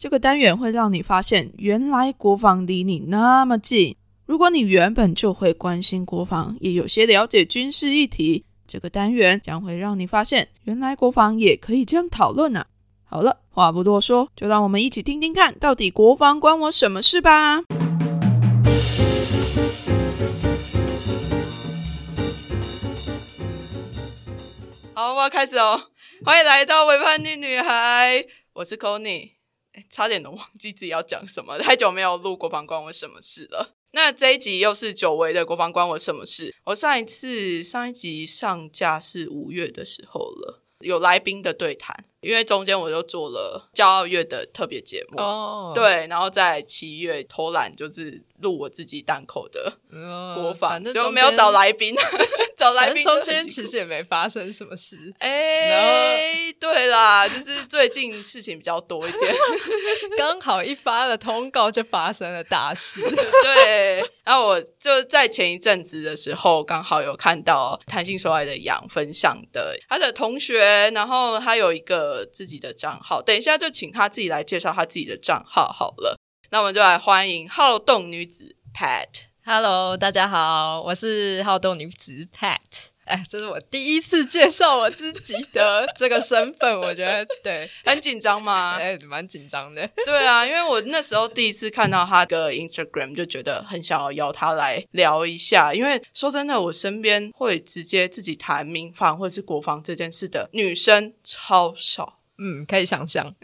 [0.00, 3.94] 这个单元会让你发现，原来国防离你那么近。
[4.24, 12.64] 如果你原本就会关心国防，也有些了解军事议题，这个单元将会让你发现，原来国防也可以这样讨论啊！
[13.04, 17.60] 好了，话不多说，就让我们一起听听看，到底国防关我什么事吧。
[24.94, 25.78] 好，我要开始哦！
[26.24, 28.16] 欢迎来到《伪叛逆女孩》，
[28.54, 29.39] 我是 c
[29.88, 33.76] 差点都忘记自己要讲什么，太久没有录《国防关我什么事》了。
[33.92, 36.50] 那这一集又是久违的《国防关我什么事》。
[36.64, 42.04] 我上一次上一集上架是五月的时候了，有来宾的对谈。
[42.20, 49.78] 因为中间我就做了骄傲月的特别节目，哦，对，然后在七月偷懒就是录我自己单口的
[50.34, 51.94] 播放，就没有找来宾，
[52.56, 59.34] 找来宾中间其实也没发生什么事，哎，对啦，就是最近事情比较多一点，
[60.18, 63.00] 刚好一发了通告就发生了大事，
[63.42, 72.28] 对，然后我就在前一阵子的时候刚好有看到弹性说爱的杨分享的他的同学，然后他有一个。
[72.32, 76.16] 自己的账号，等一下就请他自己来介绍他自己的账号好了。
[76.52, 79.06] 那我们就来欢迎好动女子 Pat。
[79.44, 82.56] Hello，大家好，我是好动女子 Pat。
[83.04, 88.78] 哎，这是我第一次介绍我自己的这个身份，我觉得 对，很紧张吗？
[88.80, 89.88] 哎，蛮紧张的。
[90.04, 95.72] 对啊，因为我那时候第一次看到他的 Instagram，就觉得很想要邀他来聊一下。
[95.72, 102.16] 因为说真的，我身边会直接自己谈民防或者是国防这件事的女生超少。
[102.42, 103.34] 嗯，可以想象，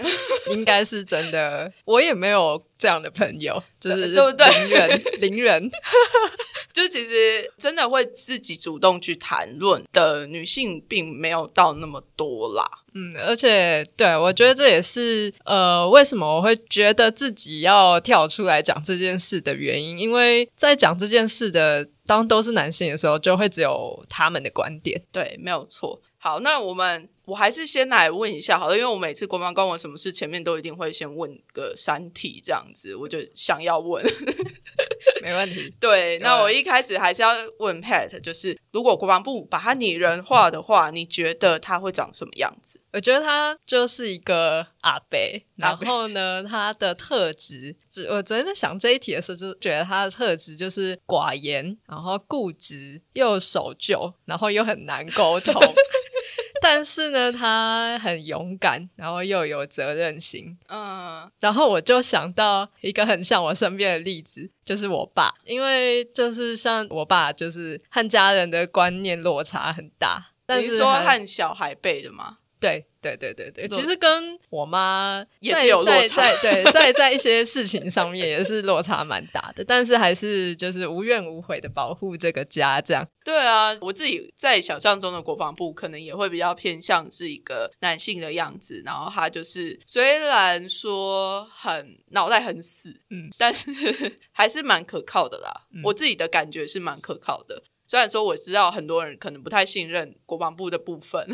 [0.50, 1.70] 应该是真的。
[1.84, 4.46] 我也没有这样的朋友， 就是对不对？
[4.46, 5.70] 零人， 零人，
[6.72, 12.64] 就其实真的会自己主动去谈论的女性，并没有到那么多啦。
[12.94, 19.98] 嗯，而且对我觉得这也是呃，为什么我会觉得自己要跳出来讲这件事的原因。
[19.98, 25.02] 因为在讲这件事的当都是男性的时候，就会只有他们的观点。
[25.10, 26.00] 对，没有错。
[26.18, 27.08] 好，那我们。
[27.26, 34.04] 我还是先来问一下好了，因为我每次国防关我什么事，前面都一定会先问个三题这样子，我就想要问，
[35.22, 35.74] 没问题。
[35.80, 42.80] 对，那我一开始还是要问 Pat，就是如果国防部把它拟人化的话，你觉得它会长什么样子？
[42.92, 47.76] 我觉得他就是一个阿北，然后呢，他的特质，
[48.08, 55.60] 我昨天在想这一题的时候，就觉得他的特质就是寡言，然后固执，又守旧，然后又很难沟通。
[56.62, 60.56] 但是呢，他很勇敢，然后又有责任心。
[60.68, 70.32] 嗯，然后我就想到一个很像我身边的例子，就是我爸，因为就是像我爸，就是和家人的观念落差很大。
[70.46, 72.38] 但是说和小孩辈的吗？
[72.60, 72.84] 对。
[73.06, 83.06] 对对对对，其实跟我妈也是有落差，对，在在一些事情上面也是落差蛮大的，但是还是就是无怨无悔的保护这个家，这样。
[83.24, 93.70] 对啊，我自己在想象中的国防部可能也会比较偏向是一个男性的样子，然后他就是虽然说很脑袋很死，嗯，但是
[94.32, 95.68] 还是蛮可靠的啦。
[95.84, 101.24] 我自己的感觉是蛮可靠的，虽然说我知道很多人可能不太信任国防部的部分。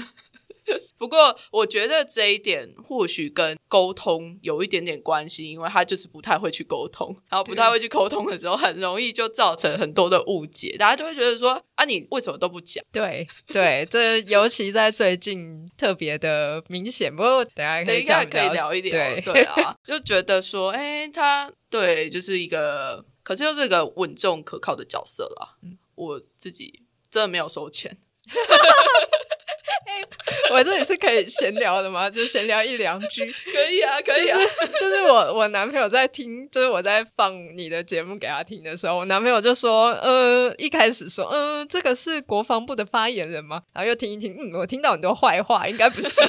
[0.98, 12.84] 不过，我觉得这一点或许跟沟通有一点点关系，因为他就是不太会去沟通，然后不太会去沟通的时候，很容易就造成很多的误解，大家就会觉得说啊，你为什么都不讲？
[12.92, 17.14] 对对，这尤其在最近特别的明显。
[17.14, 25.58] 不过等下可以讲，可以聊一点，对啊，就觉得说，哎，他对，就是一个，可是又是一个稳重可靠的角色了。
[25.94, 27.98] 我自己真的没有收钱。
[30.52, 32.08] 我这里是可以闲聊的吗？
[32.10, 34.38] 就闲聊一两句，可以啊，可以啊。
[34.78, 46.20] 就是我我男朋友在听，就是我在放你的节目给他听的时候，我男朋友就说：“呃，一开始说，嗯，这个是国防部的发言人吗？”然后又听一听，嗯，我听到很多坏话，应该不是。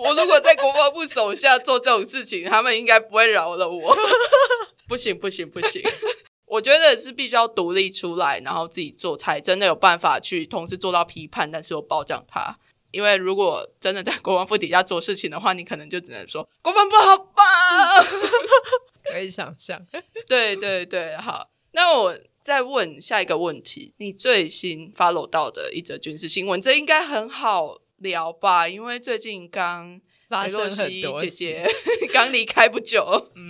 [0.00, 3.96] 我如果在国防部手下做这种事情，他们应该不会饶了我。
[4.88, 5.82] 不行，不行，不行。
[6.52, 12.58] 我觉得是必须要独立出来，然后自己做，才真的有办法去同时做到批判，但是又褒奖他。
[12.90, 17.44] 因为如果真的在国防部底下做事情的话，你可能就只能说国防部好棒。
[19.10, 19.80] 可以想象。
[20.28, 28.68] 对对对，好，那我再问下一个问题：你最新 follow 到的一则军事新闻，这应该很好聊吧？
[28.68, 29.98] 因为最近刚
[30.28, 31.66] 发生很多姐姐
[32.12, 33.48] 刚离开不久，嗯。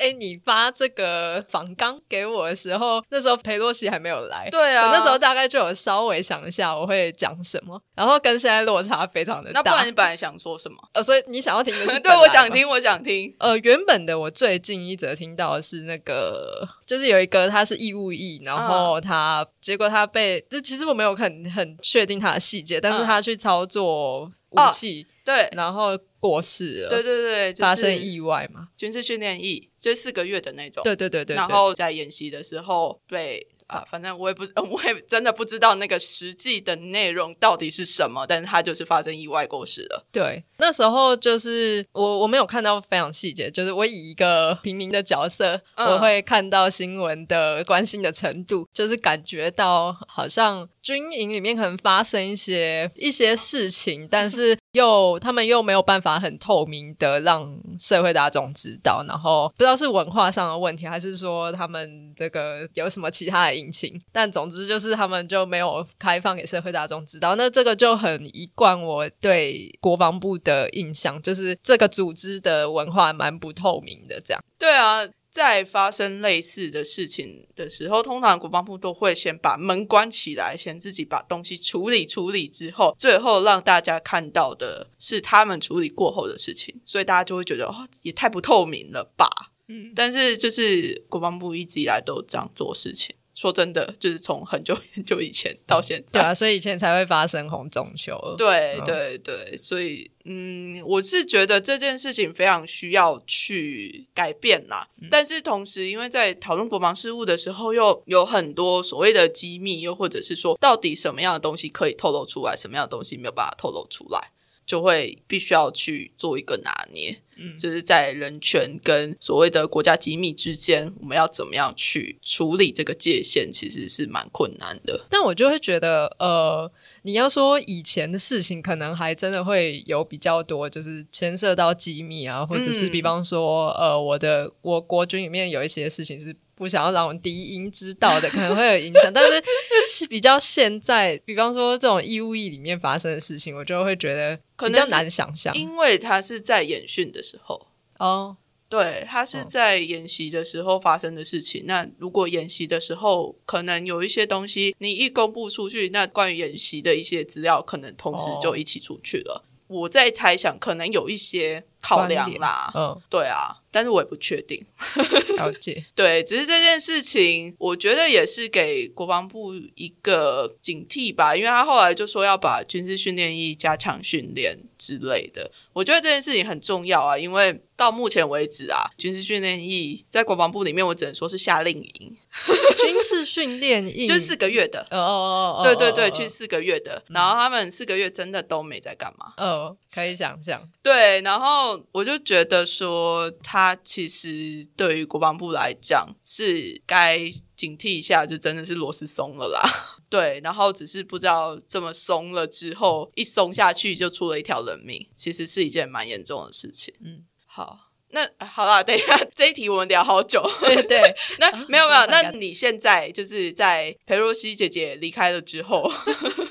[0.00, 4.48] 哎，你发这个访纲给我的时候，那时候裴洛西还没有来。
[4.50, 9.60] 对啊，那时候大概就有稍微想一下我会讲什么，然后跟现在落差非常的大。
[9.60, 10.76] 那不然你本来想说什么？
[10.94, 12.00] 呃，所以你想要听的是？
[12.00, 13.34] 对，我想听，我想听。
[13.38, 25.98] 呃，原本的我最近一则听到的是那个，就是有一个他是义务役，然后他结果他被，就其实我没有很很确定他的细节，但是他去操作武器，对，然后。
[26.20, 28.68] 过世了，对对对，发生意外嘛？
[28.76, 30.82] 军事训练役，就四个月的那种。
[30.84, 33.46] 对对对对，然后在演习的时候被。
[33.70, 40.04] 啊，反正我也不， 我也真的不知道那个实际的内容到底是什么，但是他就是发生意外过世了。
[40.10, 63.60] 对，那时候就是我我没有看到非常细节，就是我以一个平民的角色，我会看到新闻的关心的程度，就是感觉到好像军营里面可能发生一些一些事情，但是又他们又没有办法很透明的让社会大众知道，然后不知道是文化上的问题，还是说他们这个有什么其他的。
[63.60, 67.36] 隐情，但总之就是他们就没有开放给社会大众知道。
[67.36, 74.18] 那这个就很一贯我对国防部的印象，就是这个组织的文化蛮不透明的。
[74.24, 86.80] 这样对啊，在发生类似的事情的时候，通常国防部都会先把门关起来，先自己把东西处理处理之后，最后让大家看到的是他们处理过后的事情。
[86.84, 89.28] 所以大家就会觉得哦，也太不透明了吧？
[89.68, 93.14] 嗯，但是就是国防部一直以来都这样做事情。
[93.34, 98.18] 说真的，就是从很久 很久以前到现在，对啊，所以以前才会发生红中秋。
[98.36, 104.88] 对对对，所以嗯，我是觉得这件事情非常需要去改变啦。
[105.10, 114.32] 但是同时，因为在讨论国防事务的时候，又有很多所谓的机密，又或者是说，到底什么样的东西可以透露出来，什么样的东西没有办法透露出来。
[114.66, 125.06] 就会必须要去做一个拿捏，嗯，就是在人权跟所谓的国家机密之间，我们要怎么样去处理这个界限，其实是蛮困难的。
[125.10, 126.70] 但我就会觉得，呃，
[127.02, 136.36] 你要说以前的事情，可能还真的会有比较多，就是牵涉到机密啊，或者是比方说，呃，我的我国军里面有一些事情是。
[136.60, 139.10] 不想要让我低音知道的，可能会有影响。
[139.10, 139.42] 但是
[139.90, 147.68] 是比较现在，比方说这种义务役里面发生的事情，我就会觉得比较难想象，因为他是在演训的时候
[147.98, 148.36] 哦，
[148.68, 151.64] 对他是在演习的时候发生的事情。
[151.64, 159.46] 那如果演习的时候，可能有一些东西你一公布出去，那关于演习的一些资料，可能同时就一起出去了。
[159.66, 164.64] 我在猜想，可能有一些考量啦，嗯，对啊，但是我也不确定。
[165.36, 175.50] 了解，对，只是这件事情，我觉得也是给国防部一个警惕吧，因为他后来就说要把军事训练役加强训练之类的。
[175.72, 182.16] 我觉得这件事情很重要啊，因为到目前为止啊，军事训练役在国防部里面，我只能说是夏令营。
[182.80, 189.32] 军事训练役就是四个月的，哦哦哦，对对对，去四个月的，然后他们四个月真的都没在干嘛？
[189.38, 190.68] 哦，可以想象。
[190.82, 199.60] 对，然后我就觉得说，他其实对于国防部来讲是该警惕一下，就真的是螺丝松了啦。
[200.10, 206.92] 对，然后只是不知道这么松了之后，一松下去就出了一条人命，其实是一件蛮严重的事情。
[207.04, 210.42] 嗯，好，那好了，等一下这一题我们聊好久。
[210.60, 215.90] 对对， 那没有没有，那你现在就是在裴若曦姐姐离开了之后。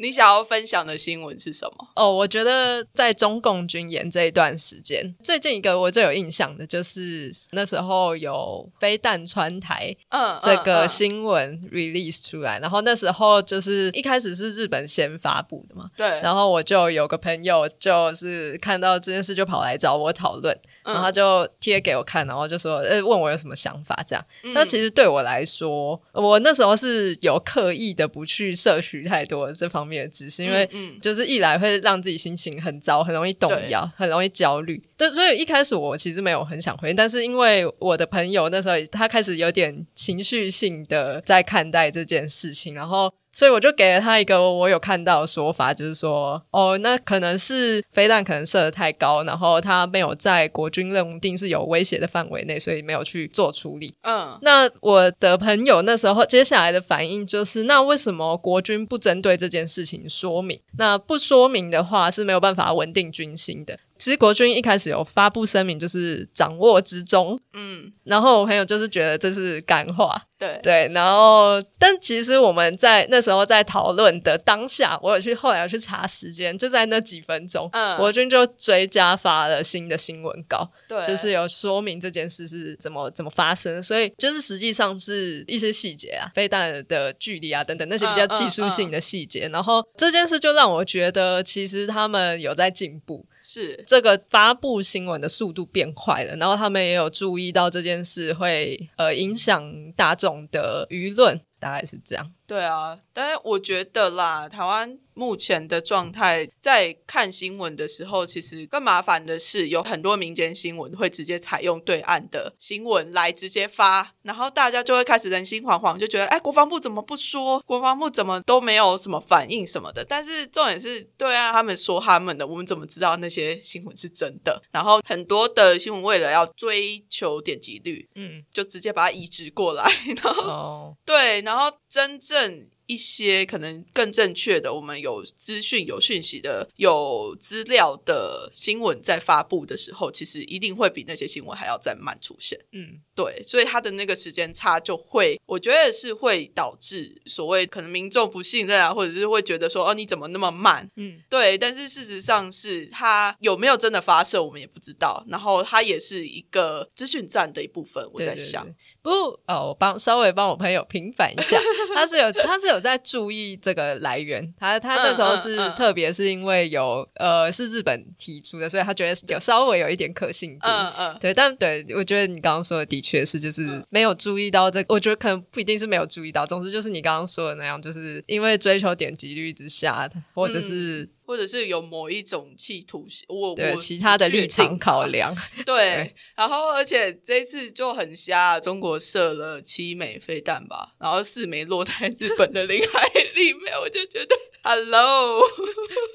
[0.00, 1.88] 你想要分享的新闻是什么？
[1.96, 20.56] 哦，我觉得在中共军演这一段时间，最近一个我最有印象的就是那时候有飞弹穿台，嗯，这个新闻 release 出来，然后那时候就是一开始是日本先发布的嘛，对，然后我就有个朋友就是看到这件事就跑来找我讨论，
[20.88, 24.24] 然后他就贴给我看，然后就说，呃，问我有什么想法这样。
[24.54, 29.88] 那其实对我来说，我那时候是有刻意的不去摄取太多这方。
[29.88, 30.68] 面的知识因为，
[31.00, 34.82] 就是一来会让自己心情很糟，很容易动摇，很容易焦虑。
[34.98, 43.10] 对，所以一开始我其实没有很想回，但是因为我的朋友那时候他开始有点情绪性的在看待这件事情，然后。
[43.38, 53.94] 所以我就给了他一个我有看到的说法，就是说，哦，那可能是飞弹可能射的太高，然后他没有在国军认定是有威胁的范围内，所以没有去做处理。
[54.02, 60.60] 嗯，那我的朋友那时候接下来的反应就是，那为什么国军不针对这件事情说明？
[60.76, 63.78] 那不说明的话是没有办法稳定军心的。
[63.98, 70.22] 其实国军一开始有发布声明，就是掌握之中，嗯，然后我朋友就是觉得这是干话。
[70.38, 93.26] 对对，然后，但其实我们在那时候在讨论的当下，我有去后来有去查时间，就在那几分钟，嗯国军就追加发了新的新闻稿，对，就是有说明这件事是怎么怎么发生，所以就是实际上是一些细节啊，飞弹的距离啊等等那些比较技术性的细节，然后这件事就让我觉得其实他们有在进步。
[93.42, 102.32] 是这个发布新闻的速度变快了，然后他们也有注意到这件事会呃影响大众的舆论，大概是这样。
[102.46, 104.98] 对啊，但是我觉得啦，台湾。
[105.18, 117.58] 目前的状态，在看新闻的时候，其实更麻烦的是，有很多民间新闻会直接采用对岸的新闻来直接发，然后大家就会开始人心惶惶，就觉得哎，国防部怎么不说？
[117.66, 120.04] 国防部怎么都没有什么反应什么的？
[120.04, 124.62] 但是重点是，对岸他们说他们的，我们怎么知道那些新闻是真的？
[124.70, 129.90] 然后很多的新闻为了要追求点击率，嗯，就直接把它移植过来，
[130.22, 132.68] 然后对，然后真正。
[132.88, 142.58] 一些可能更正确的，我们有资讯、有讯息的、有资料的新闻在发布的时候，其实一定会比那些新闻还要再慢出现。
[142.72, 150.90] 嗯，对，所以它的那个时间差就会，我觉得是会导致所谓可能民众不信任啊，或者是会觉得说哦，你怎么那么慢？
[150.96, 151.58] 嗯，对。
[151.58, 155.22] 但是事实上是它有没有真的发射，我们也不知道。
[155.28, 158.02] 然后它也是一个资讯站的一部分。
[158.14, 158.66] 我在想，
[159.02, 159.10] 不
[159.46, 161.60] 哦，我帮稍微帮我朋友平反一下，
[161.94, 162.77] 他是有，他是有。
[162.80, 170.66] 在注意这个来源，他他那时候是特别是因为有呃是日本提出的，所以他觉得有稍微有一点可信度。
[170.68, 181.08] 嗯嗯，对，但对我觉得你刚刚说的的确是，就是没有注意到这，我觉得可能不一定是没有注意到，总之就是你刚刚说的那样，就是因为追求点击率之下，或者是。
[181.28, 195.42] 或者是有某一种企图，我我其他的立场考量，对，然后而且这次就很瞎，中国射了七枚飞弹吧，然后四枚落在日本的领海里面，我就觉得，Hello，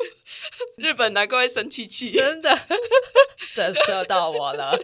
[0.78, 2.68] 日本难怪会生气气，真的，
[3.54, 4.76] 这射到我了。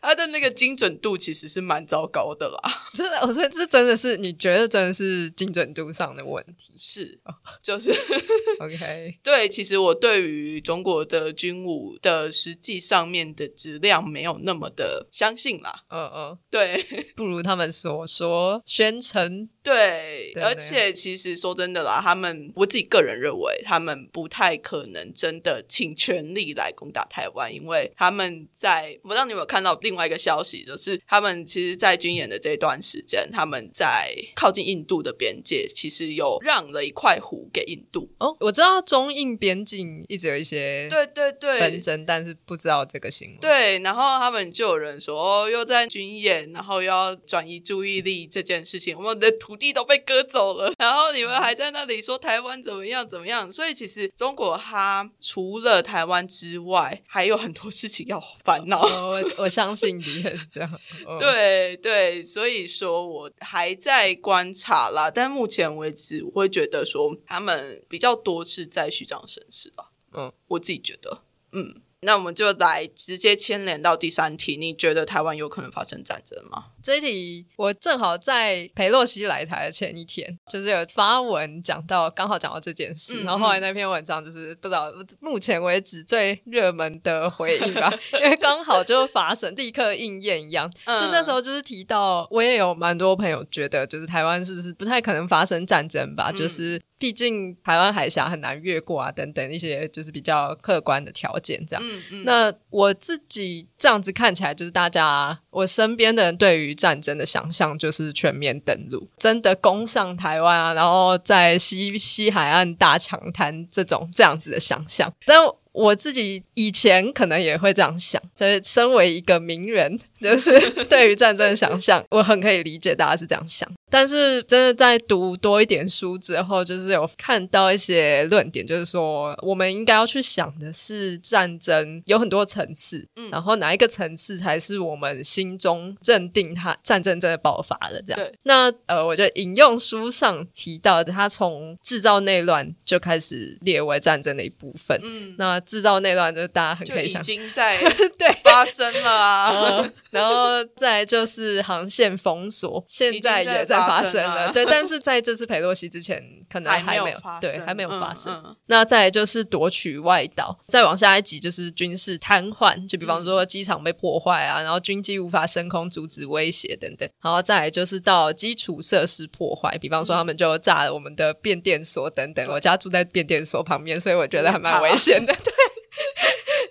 [0.00, 7.18] 它的那个精准度其实是蛮糟糕的啦，真的，我说这真的是你觉得真的是精准度上的问题，是，
[7.62, 7.90] 就是
[8.58, 16.82] OK，对，其实我对于中国的军武的实际上面的质量没有那么的相信啦，嗯嗯，对，
[17.14, 19.50] 不如他们所说宣称。
[19.68, 38.08] 对，而且其实说真的啦，他们我自己个人认为，他们不太可能真的请全力来攻打台湾，因为他们在我，不知道你有没有看到另外一个消息，就是他们其实，在军演的这段时间，他们在靠近印度的边界，其实有让了一块湖给印度。
[38.20, 43.38] 哦，我知道中印边境一直有一些对对对纷争，但是不知道这个新闻。
[43.40, 49.57] 对，然后他们就有人说，哦，又在军演，然后又要转移注意力这件事情，我们的土。
[49.58, 53.50] 地都被割走了， 然后你们还在那里说台湾怎么样怎么样？
[53.50, 58.80] 所以其实中国它除了台湾之外，还有很多事情要烦恼。
[58.82, 60.80] 我我相信你也是这样。
[61.18, 69.90] 对对，所以说我还在观察啦，但目前为止，我会觉得说他们比较多是在虚张声势吧。
[70.12, 71.22] 嗯，我自己觉得，
[71.52, 71.82] 嗯。
[72.02, 76.66] 那我们就来直接牵连到第三题，你觉得台湾有可能发生战争吗？
[76.88, 84.90] 这一题我正好在裴洛西来台的前一天，就是有发文讲到，刚好讲到这件事，然后后来那篇文章就是不知道
[85.20, 87.92] 目前为止最热门的回应吧，
[88.24, 90.66] 因为刚好就发生，立刻应验一样。
[90.86, 96.32] 就那时候就是提到，我也有蛮多朋友觉得，就是台湾是不是不太可能发生战争吧？
[96.32, 96.80] 就是。
[97.00, 101.84] 毕竟台湾海峡很难越过啊，等等一些就是比较客观的条件，这样。
[102.24, 115.38] 那我自己这样子看起来，就是大家我身边的人对于战争的想象，就是全面登陆，真的攻上台湾啊，然后在西西海岸大抢滩这种这样子的想象，但。
[115.70, 123.70] 我自己以前可能也会这样想，所以身为一个名人，就是对于战争的想象，我很可以理解大家是这样想。
[123.90, 138.30] 但是真的在读多一点书之后，就是有看到一些论点，就是说我们应该要去想的是战争有很多层次，嗯，然后哪一个层次才是我们心中认定它战争真的爆发了这样。
[138.42, 145.58] 那呃，我就引用书上提到，的，他从制造内乱就开始列为战争的一部分，嗯，那。
[145.68, 147.76] 制造内乱，就是大家很可以想，已经在
[148.16, 149.92] 对发生了啊。
[150.10, 154.50] 然后再就是航线封锁，现在也在发生了。
[154.54, 158.56] 对，但是在这次佩洛西之前，可能还没有对，还没有发生。
[158.66, 167.08] 那再来就是夺取外岛，再往下一集就是军事瘫痪，就比方说机场被破坏啊，然后军机无法升空阻止威胁等等。
[167.22, 172.46] 然后再来就是到基础设施破坏，比方说他们就炸了我们的变电所等等。
[172.48, 175.34] 我家住在变电所旁边，所以我觉得还蛮危险的。
[175.42, 175.52] 对。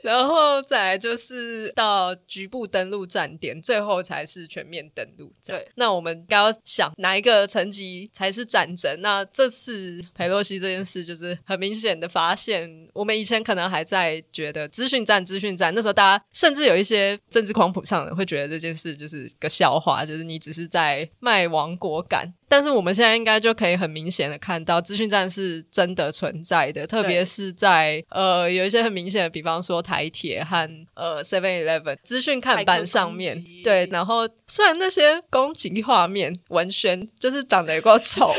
[0.07, 5.31] 然后再来就是到局部登陆站点，最后才是全面登陆。
[5.45, 9.01] 对，那我们刚刚想哪一个层级才是战争？
[9.01, 22.33] 那这次佩洛西这件事就是很明显的发现，我们以前可能还在觉得资讯战、资讯战，那时候大家甚至有一些政治狂谱上的会觉得这件事就是个笑话，就是你只是在卖亡国感。
[22.49, 38.31] 但是我们现在应该就可以很明显的看到，资讯站是真的存在的，特别是在呃有一些很明显的，比方说台铁和呃 Seven Eleven 资讯看板上面，对，然后虽然那些攻击画面文宣就是长得有够丑，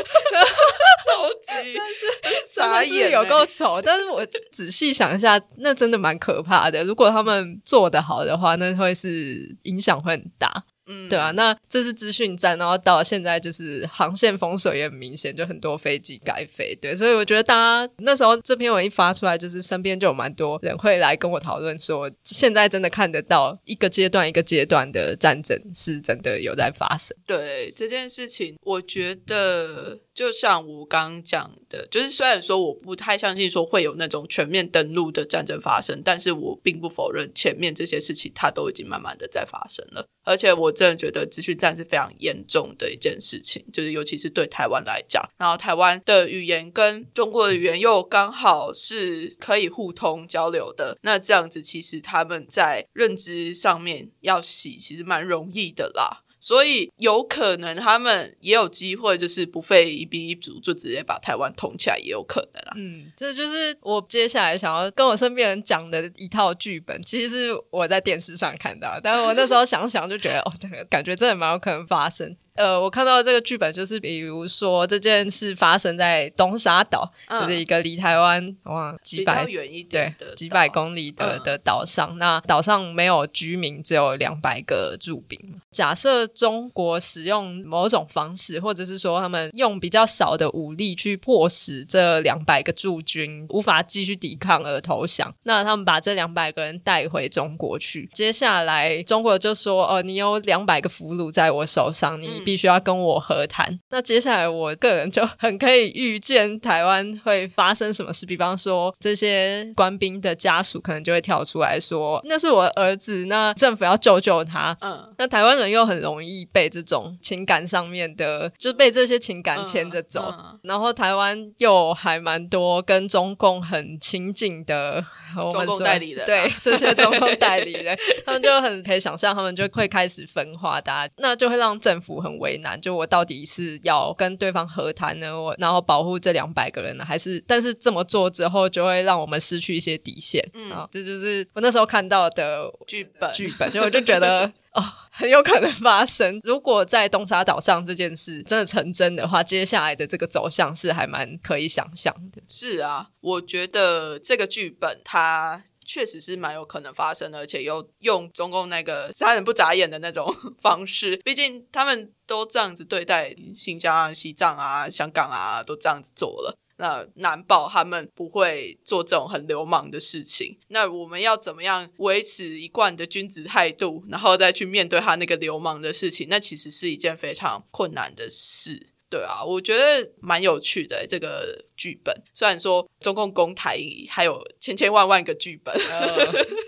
[1.05, 1.29] 超
[1.63, 6.83] 级 真是真的是有够丑，但是我仔细想一下，那真的蛮可怕的。
[6.83, 10.63] 如果他们做的好的话，那会是影响会很大。
[10.89, 27.15] 嗯，对啊，那这是资讯站，然后到现在就是航线封锁也很明显，就很多飞机改飞，对，所以我觉得大家那时候这篇文一发出来，就是身边就有蛮多人会来跟我讨论说，现在真的看得到一个阶段一个阶段的战争是真的有在发生。
[27.25, 29.99] 对这件事情，我觉得。
[30.19, 40.05] 就像我刚讲的，就是虽然说我不太相信说会有那种全面登陆的战争发生，但是我并不否认前面这些事情它都已经慢慢的在发生了。
[40.25, 56.23] 而且我真的觉得资讯战是非常严重的一件事情，就是尤其是对台湾来讲，然后台湾的语言跟中国的语言又刚好是可以互通交流的，那这样子其实他们在认知上面要洗，其实蛮容易的啦。
[56.39, 62.73] 所以有可能他们也有机会，就是不费一兵一卒就直接把台湾捅起来，也有可能啦。
[62.77, 66.99] 嗯，这就是我接下来想要跟我身边人讲的一套剧本。
[67.01, 72.35] 其实是我在电视上看到，但我那时候想想就觉得，哦，这个感觉真的蛮有可能发生。
[72.59, 82.17] 呃，我看到这个剧本就是，比如说这件事发生在东沙岛，就是一个离台湾哇几百远一点对几百公里的的岛上。
[82.17, 85.39] 那岛上没有居民，只有两百个驻兵。
[85.71, 98.09] 假设中国使用某种方式，或者是说他们用比较少的武力去迫使这两百个驻军无法继续抵抗而投降，那他们把这两百个人带回中国去。
[98.13, 103.79] 接下来中国就说：“哦，你有两百个俘虏在我手上，你。”必须要跟我和谈。
[103.91, 108.25] 那接下来，我个人就很可以预见台湾会发生什么事。
[108.25, 120.33] 比方说，这些官兵的家属可能就会跳出来说：“那是我儿子，那政府要救救他。”嗯，那台湾人又很容易被这种情感上面的，就被这些情感牵着走。
[120.63, 132.38] 然后台湾又还蛮多跟中共很亲近的中共代理人，对这些中共代理人， 他们就很可以想象，他们就会开始分化，大家那就会让政府很。
[132.39, 135.39] 为难，就我到底是要跟对方和谈呢？
[135.39, 137.39] 我然后保护这两百个人呢，还是？
[137.47, 140.43] 但是这么做之后，就会让我们失去一些底线。
[140.53, 143.31] 嗯，这就是我那时候看到的剧本。
[143.33, 146.39] 剧本，就我就觉得 哦，很有可能发生。
[146.43, 152.41] 如果在东沙岛上这件事真的成真的话，接下来的这个走向是还蛮可以想象的。
[152.47, 155.63] 是啊，我觉得这个剧本它。
[155.91, 170.59] 确实是蛮有可能发生的，而且又用中共那个杀人不眨眼的那种 方式，毕竟他们都这样子对待新疆啊、西藏啊、香港啊，都这样子做了，那难保他们不会做这种很流氓的事情。
[170.67, 176.27] 那我们要怎么样维持一贯的君子态度，然后再去面对他那个流氓的事情？
[176.29, 178.93] 那其实是一件非常困难的事。
[179.09, 182.15] 对啊，我觉得蛮有趣的这个剧本。
[182.31, 185.75] 虽然说中共公台还有千千万万个剧本，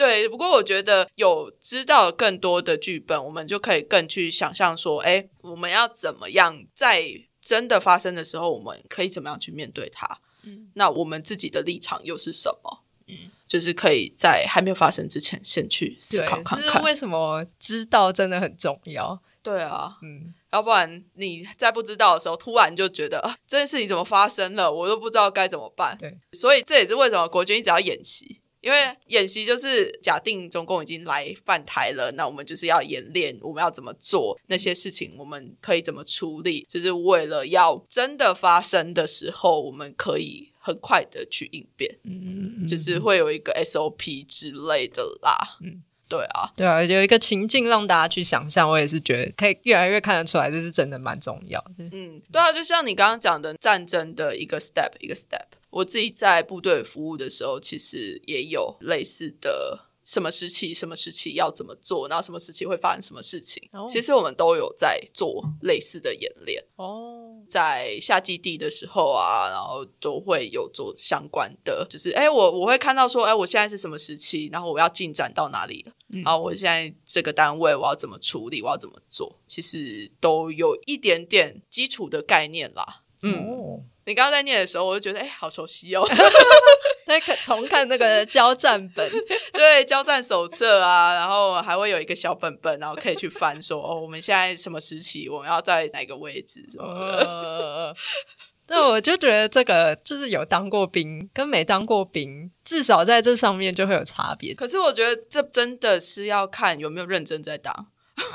[0.00, 7.04] 对，不过我觉得有知道更多的剧本，我们就可以更去想象说，哎，我们要怎么样在
[7.38, 10.20] 真的发生的时候，我们可以怎么样去面对它？
[10.44, 12.82] 嗯，那我们自己的立场又是什么？
[13.08, 19.20] 嗯，就是可以在还没有发生之前，先去思考看看，为什么知道真的很重要？
[19.42, 20.32] 对啊，嗯。
[20.50, 25.96] 要不然你在不知道的时候，突然就觉得啊这件事情怎么发生了，我都不知道该怎么办。
[25.96, 41.98] 对，所以这也是为什么国军一直要演习，因为演习就是假定中共已经来犯台了，那我们就是要演练我们要怎么做那些事情，我们可以怎么处理，就是为了要真的发生的时候，我们可以很快的去应变。
[42.04, 45.58] 嗯嗯嗯，就是会有一个 SOP 之类的啦。
[45.62, 45.82] 嗯。
[46.10, 51.84] 对啊，对啊，有一个情境让大家去想象，我也是觉得可以越来越看得出来，这是真的蛮重要的。
[51.92, 59.86] 嗯，对啊，就像你刚刚讲的战争的一个 step 一个 step，我自己在部队服务的时候，其实也有类似的。
[60.10, 63.62] 什么时期，什么时期要怎么做，然后什么时期会发生什么事情？
[63.88, 67.44] 其实我们都有在做类似的演练哦。
[67.48, 75.92] 在夏季地的时候啊，然后都会有做相关的，就是哎，我我会看到说，哎，我现在是什么时期，然后我要进展到哪里了，
[76.24, 83.02] 然后我现在这个单位我要怎么处理，我要怎么做，其实都有一点点基础的概念啦。
[83.22, 83.84] 嗯。
[84.10, 86.04] 你刚刚在念的时候，我就觉得哎，好熟悉哦！
[87.06, 89.08] 在看重看那个交战本，
[89.54, 97.94] 对交战手册啊，然后还会有一个小本本，然后可以去翻，说哦，我们现在什么时期，我们要在哪个位置什么？
[98.66, 104.52] 那我就觉得这个就是有当过兵跟没当过兵，至少在这上面就会有差别。
[104.54, 107.86] 可是我觉得这真的是要看有没有认真在打。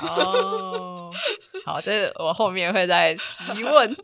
[0.01, 1.11] 哦，
[1.65, 3.95] 好，这我后面会再提问。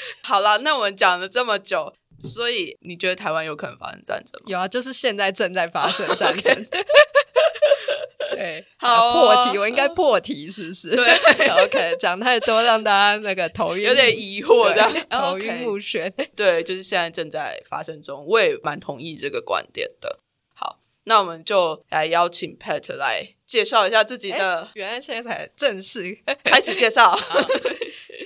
[0.22, 4.46] 好了，那我们讲了这么久，所以你觉得台湾有可能发生战争吗？
[4.46, 6.66] 有啊，就是现在正在发生战争。
[8.40, 10.94] 对，好破题，我应该破题是不是？
[10.94, 16.08] 对，OK，讲太多让大家那个头晕，有点疑惑的，头晕目眩。
[16.36, 20.20] 对，就是现在正在发生中，我也蛮同意这个观点的。
[20.54, 24.68] 好，那我们就来邀请 Pat 来介绍一下自己的。
[24.74, 27.18] 原来现在才正式开始介绍。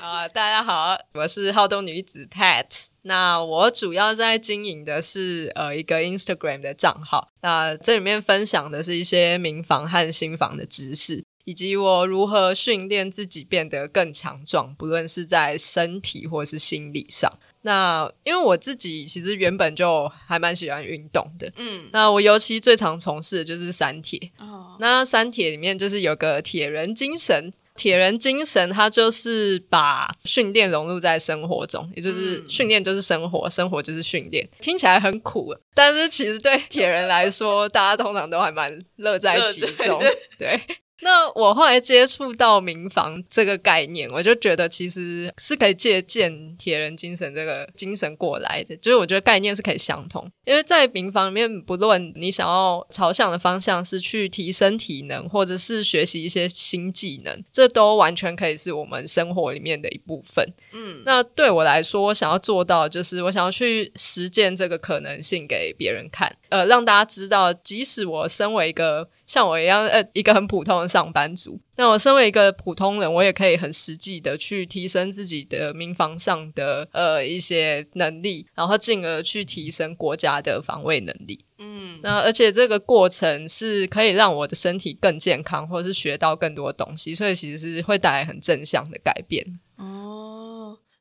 [0.02, 2.66] 啊，大家好，我是好动女子 Pat。
[3.02, 7.28] 那我主要在经营的是呃一个 Instagram 的账号。
[7.40, 17.32] 那这里面分享的是一些民房和新房的知识，以及我如何训练自己变得更强壮，不论是在身体或是心理上。
[17.60, 24.32] 那因为我自己其实原本就还蛮喜欢运动的，嗯，那我尤其最常从事的就是三铁。
[24.38, 27.52] 哦，那三铁里面就是有个铁人精神。
[27.74, 34.48] 铁人精神，它就是把训练融入在生活中，也就是训练就是生活，生活就是训练。
[34.60, 40.00] 听起来很苦，但是其实对铁人来说，大家通常都还蛮乐在其中，
[40.38, 40.60] 对。
[41.04, 50.30] 那我后来接触到民房这个概念，我就觉得其实是可以借鉴铁人精神这个精神过来的，就是我觉得概念是可以相通。
[50.44, 60.46] 因为在民房里面，不论你想要朝向的方向是去提升体能，或者是学习一些新技能，这都完全可以是我们生活里面的一部分。
[60.72, 69.08] 嗯，那对我来说，我想要做到就是我想要去实践这个可能性给别人看，呃，让大家知道，即使我身为一个。
[69.32, 71.58] 像我一样，呃，一个很普通的上班族。
[71.76, 81.46] 那我身为一个普通人，我也可以很实际的去提升自己的民防上的呃一些能力，然后进而去提升国家的防卫能力。
[81.56, 89.58] 嗯，那而且这个过程是可以让我的身体更健康，或者是学到更多东西，所以其实是会带来很正向的改变。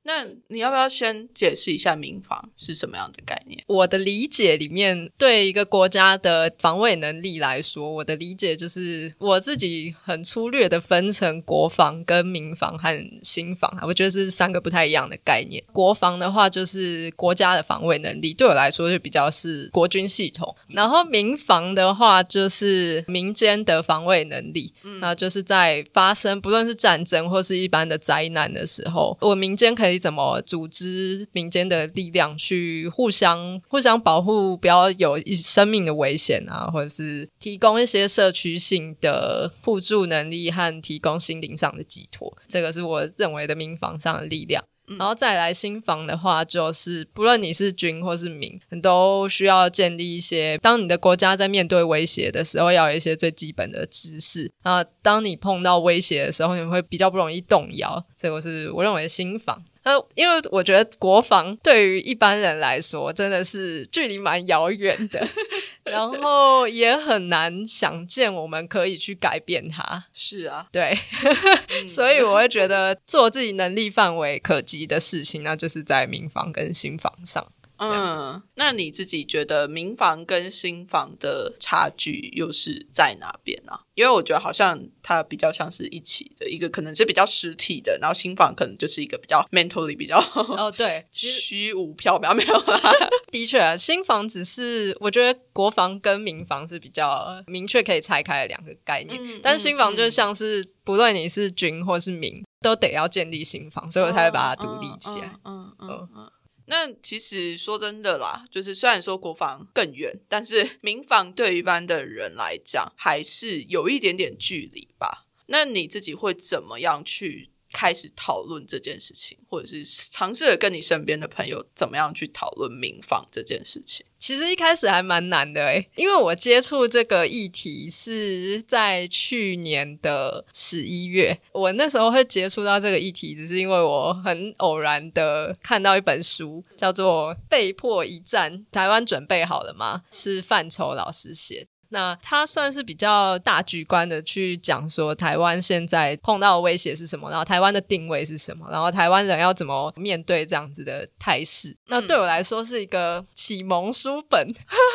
[0.03, 3.63] 那你要不要先解释一下民防是什么样的概念？
[3.67, 15.63] 我的理解里面，对一个国家的防卫能力来说，我的理解就是我自己很粗略的分成国防、跟民防和新防我觉得是三个不太一样的概念。
[15.71, 29.90] 国防的话，就是国家的防卫能力，对我来说就比较是国军系统；然后民防的话，就是民间的防卫能力，那就是在发生不论是战争或是一般的灾难的时候，我民间可以。
[29.97, 44.63] 怎么组织民间的力量去互相互相保护，不要有一生命的危险啊，或者是提供一些社区性的互助能力和提供心灵上的寄托，这个是我认为的民防上的力量。
[44.97, 54.51] 然后再来新房的话，就是不论你是军或是民，你都需要建立一些，当你的国家在面对威胁的时候，要有一些最基本的知识。
[54.63, 58.03] 那当你碰到威胁的时候，你会比较不容易动摇。
[58.17, 59.63] 这个是我认为新房。
[59.83, 65.27] 呃，因为我觉得国防对于一般人来说真的是距离蛮遥远的，
[65.83, 70.05] 然后也很难想见我们可以去改变它。
[70.13, 70.97] 是啊，对，
[71.87, 77.51] 所以我会觉得做自己能力范围可及的事情，那就是在民防跟新防上。
[77.89, 83.73] 嗯，那你自己觉得民房跟新房的差距又是在哪边呢？
[83.95, 92.79] 因为我觉得好像它比较像是一起的，一个可能是比较实体的，然后新房可能就是一个比较 mentally 比较哦，对， 虚无缥缈没有啦。
[93.31, 105.35] 的确，新房只是我觉得国防跟民房是比较明确可以拆开的两个概念，但新房就像是不论你是军或是民，都得要建立新房，所以我才会把它独立起来。
[105.45, 106.31] 嗯嗯嗯。
[106.71, 115.27] 那其实说真的啦，就是虽然说国防更远，但是民防对一般的人来讲，还是有一点点距离吧。
[115.47, 117.50] 那你自己会怎么样去？
[117.73, 124.05] 开始讨论这件事情，或者是尝试着跟你身边的朋友怎么样去讨论民防这件事情。
[124.19, 131.39] 其实一开始还蛮难的诶，因为我接触这个议题是在去年的十一月。
[131.53, 141.67] 我那时候会接触到这个议题，只是因为我很偶然的看到一本书，叫做《被迫一战：台湾准备好了吗》，是范畴老师写。
[141.93, 151.75] 那他算是比较大局观的去讲说，台湾现在碰到的威胁是什么，然后台湾的定位是什么，然后台湾人要怎么面对这样子的态势。
[151.87, 154.47] 那对我来说是一个启蒙书本，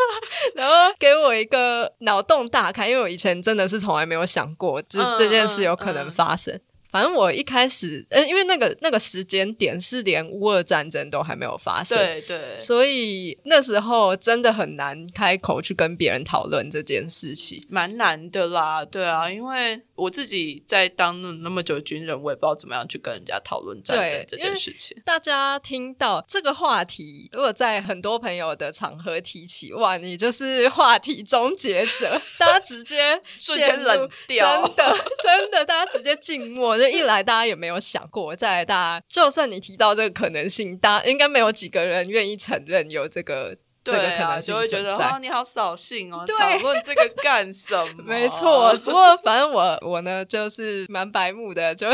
[0.57, 6.59] 然后给我一个脑洞大开，因为我以前真的是从来没有想过，就这件事有可能发生。
[6.97, 24.97] 反正我一开始，嗯，因为那个那个时间点是连乌俄战争都还没有发生，对对，所以那时候真的很难开口去跟别人讨论这件事情，蛮难的啦，对啊，因为我自己在当那么久军人，我也不知道怎么样去跟人家讨论战争这件事情。
[25.05, 36.75] 大家听到这个话题，如果在很多朋友的场合提起，哇，你就是话题终结者，大家直接瞬间冷掉，真的真的，大家直接静默。
[36.91, 43.57] 一来，大家也没有想过；再来，大家就算你提到这个可能性，大家应该没有几个人愿意承认有这个。
[43.93, 48.03] 对啊，就会觉得哦，你好扫兴哦，讨论这个干什么？
[48.05, 51.87] 没错，不过反正我我呢，就是蛮白目的，就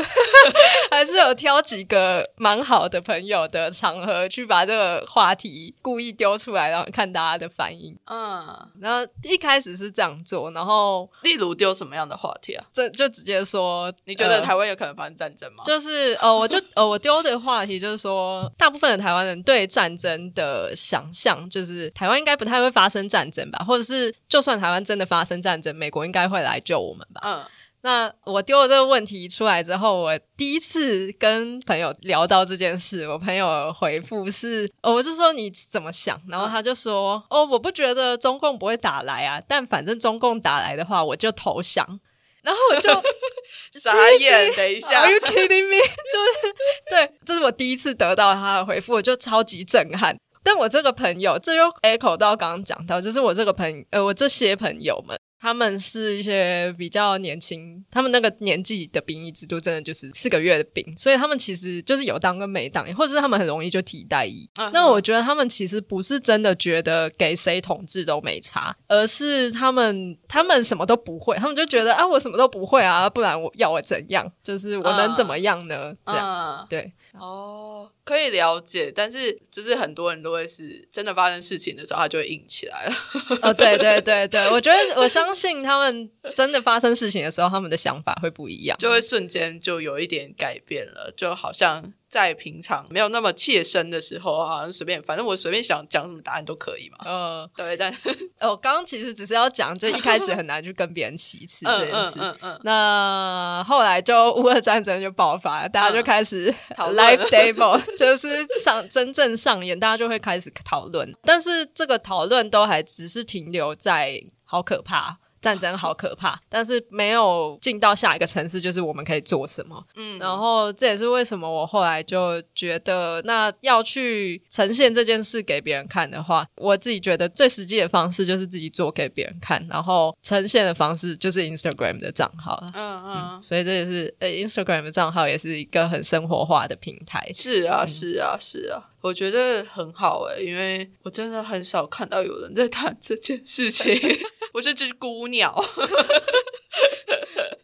[0.91, 7.97] 还是有挑几个蛮好的朋友的场合去把这个话题故意丢出来，然后看大家的反应。
[8.07, 12.65] 嗯，然后一开始是这样做，然后例如丢什么样的话题啊？
[12.73, 15.65] 这就直接说，你觉得台湾有可能发生战争吗？
[15.65, 21.82] 就是呃，我就呃，我丢的话题就是说，大部分的台湾人对战争的想象就是。
[21.91, 27.21] 台湾应该不太会发生战争吧，或者是就算台湾真的发生战争，美国应该会来救我们吧？
[27.25, 27.45] 嗯，
[27.83, 36.21] 那我丢了这个问题出来之后，我第一次跟朋友聊到这件事，我朋友回复是，哦我是说你怎么想？
[36.29, 42.01] 然后他就说，哦，我不觉得中共不会打来啊，但反正中共打来的话，我就投降。
[42.43, 42.91] 然后我就
[43.79, 45.77] 傻眼，等一下，Are you kidding me？
[46.13, 46.55] 就是
[46.91, 50.17] 对，这是我第一次得到他的回复，我就超级震撼。
[50.43, 64.49] 但我这个朋友，这又 echo 到刚刚讲到，就是我这个朋呃，我这些朋友们，他们是一些比较年轻，他们那个年纪的兵役制度真的就是四个月的兵，所以他们其实就是有当跟没当，或者是他们很容易就提代役。
[64.73, 74.31] 那我觉得他们其实不是真的觉得给谁统治都没差，而是他们他们什么都不会，他们就觉得啊，我什么都不会啊，不然我要我怎样？
[74.43, 75.95] 就是我能怎么样呢？
[76.05, 76.93] 这样对。
[77.13, 82.95] 哦，可以了解，但是就是很多人都会是真的发生事情的时候，他就会硬起来了。
[83.43, 91.93] 哦，对对对对，我觉得 我相信他们真的发生事情的时候，他们的想法会不一样，就会瞬间就有一点改变了，就好像。
[92.13, 96.99] 在平常没有那么切身的时候啊，随便，反正我随便想讲什么答案都可以嘛。
[97.07, 97.91] 嗯，对，但
[98.39, 102.19] 哦，刚刚其实只是要讲，就一开始很难去跟别人启齿这件事。
[102.21, 102.61] 嗯嗯嗯。
[102.65, 108.29] 那后来就乌俄战争就爆发，大家就开始 live table，就是
[108.63, 111.11] 上真正上演，大家就会开始讨论。
[111.23, 115.17] 但是这个讨论都还只是停留在好可怕。
[115.43, 119.85] 战争好可怕，但是没有进到下一个城市，就是我们可以做什么。
[119.97, 137.29] 嗯，然后这也是为什么我后来就觉得，那要去呈现这件事给别人看的话，我自己觉得最实际的方式就是自己做给别人看，然后呈现的方式就是 Instagram 的账号了嗯嗯，所以这也是呃 Instagram 的账号也是一个很生活化的平台。
[137.35, 138.92] 是啊，是啊，是啊。
[139.03, 144.01] 我觉得很好诶，因为我真的很少看到有人在谈这件事情。
[144.55, 145.53] 我是只孤鸟。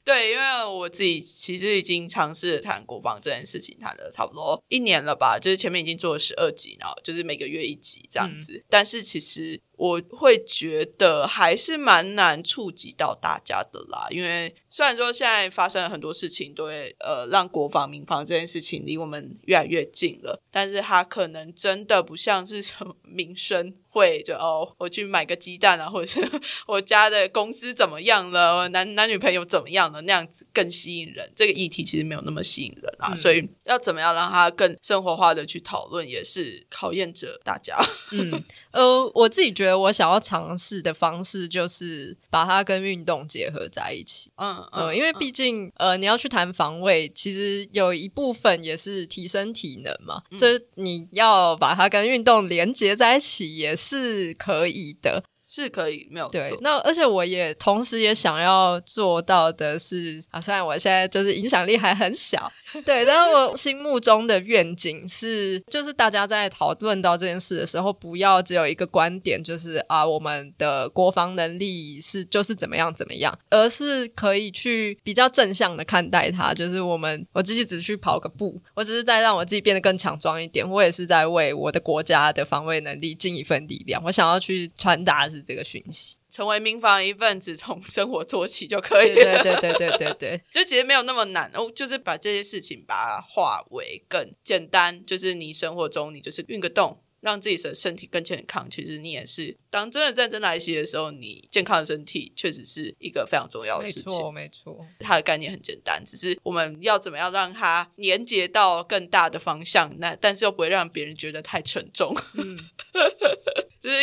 [0.08, 5.38] 对，因为我自己其实已经尝试谈国防这件事情，谈了差不多一年了吧。
[5.38, 8.64] 就是前面已经做了十二集，然后就是每个月一集这样子。
[8.70, 14.06] 但是其实我会觉得还是蛮难触及到大家的啦。
[14.08, 23.74] 因为虽然说现在发生了很多事情，都会呃让国防民防这件事情离我们越来越近了，但是它可能真的不像是什么 民生。
[23.98, 26.26] 会就哦，我去买个鸡蛋啊，或者是
[26.66, 31.30] 我家的公司怎么样了，男男女朋友怎么样了，那样子更吸引人。
[31.36, 37.76] 这个议题其实没有那么吸引人啊，所以要怎么样让它更生活化的去讨论，也是考验着大家。
[38.12, 44.30] 嗯，呃，我自己觉得我想要尝试的方式就是把它跟运动结合在一起。
[44.36, 50.22] 嗯嗯，因为毕竟呃，你要去谈防卫，其实有一部分也是提升体能嘛。
[50.38, 55.24] 这你要把它跟运动连接在一起，也是可以的。
[55.50, 62.52] 是可以没有对，那而且我也同时也想要做到的是啊，虽然我现在就是影响力还很小，
[62.84, 85.37] 对，但是我 心目中的愿景是，就是大家在讨论到这件事的时候，不要只有一个观点，就是啊，我们的国防能力是就是怎么样怎么样，而是可以去比较正向的看待它，就是我们我自己只是去跑个步，我只是在让我自己变得更强壮一点，我也是在为我的国家的防卫能力尽一份力量，我想要去传达是。
[85.42, 89.14] 这个讯息，成为民防一份子，从生活做起就可以。
[89.14, 95.04] 对对对对对对， 就其实没有那么难哦，就是把这些事情把它化为更简单。
[95.04, 98.68] 就是你生活中，你就是运个动，让自己的身体更健康。
[98.70, 104.12] 其实你也是，当真的战争来袭的时候，你健康的身体确实是一个非常重要的事情。
[104.12, 104.86] 没错，没错。
[105.00, 112.16] 它的概念很简单，只是我们要怎么样让它连接到更大的方向，那但是又不会让别人觉得太沉重。
[112.34, 112.58] 嗯。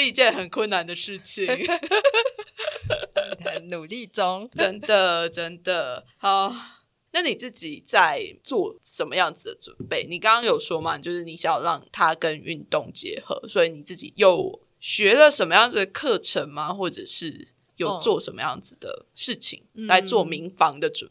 [0.07, 1.47] 一件很困难的事情，
[3.43, 6.53] 很 努力中， 真的真的好。
[7.11, 10.05] 那你自己在做什么样子的准备？
[10.09, 16.73] 你刚刚有说嘛，就是你想要让它跟运动结合，所以你自己又学了什么样子的课程吗？
[16.73, 21.09] 或者是有做什么样子的事情来做民防的准？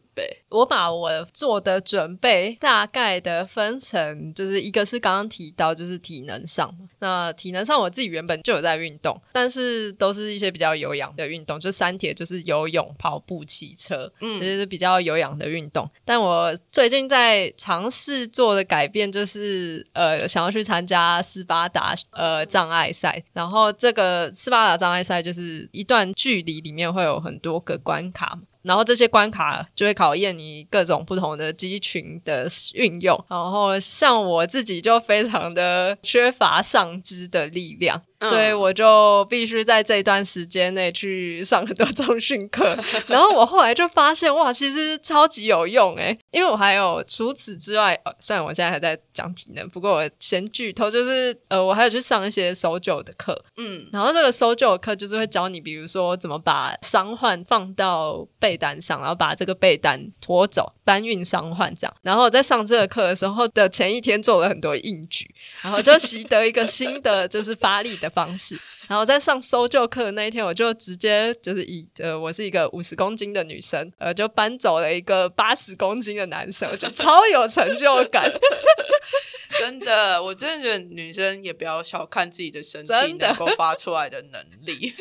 [0.48, 6.74] 我把我做的准备大概的分成，就是一个是刚刚提到，就是体能上。
[7.00, 15.90] 那体能上，我自己原本就有在运动，但是都是一些比较有氧的运动，就三铁就是游泳、跑步、骑车，嗯，就是比较有氧的运动。
[16.04, 23.22] 但我最近在尝试做的改变，就是呃，想要去参加斯巴达呃障碍赛。
[23.32, 28.38] 然后这个斯巴达障碍赛就是一段距离里面会有很多个关卡。
[28.64, 33.22] 然后这些关卡就会考验你各种不同的肌群的运用。
[33.28, 38.02] 然后像我自己就非常的缺乏上肢的力量。
[38.24, 42.76] 所以我就必须在这一段时间内去上很多中训课，
[43.08, 61.94] 然后我后来就发现哇，其实超级有用诶，因为我还有除此之外，虽然我现在还在讲体能，不过我先剧透，就是呃，我还有去上一些搜救的课，嗯，然后这个搜救课就是会教你，比如说怎么把伤患放到被单上，然后把这个被单拖走，搬运伤患这样。
[62.00, 65.28] 然后在上这个课的时候的前一天做了很多硬举，
[65.60, 68.10] 然后就习得一个新的就是发力的。
[68.14, 78.30] 方式，然后在上搜救课的那一天，我就直接就是以呃，我是一个五十公斤的女生，呃，就搬走了一个八十公斤的男生，就超有成就感。
[79.58, 84.94] 真的，我真的觉得女生也不要小看自己的身体能够发出来的能力。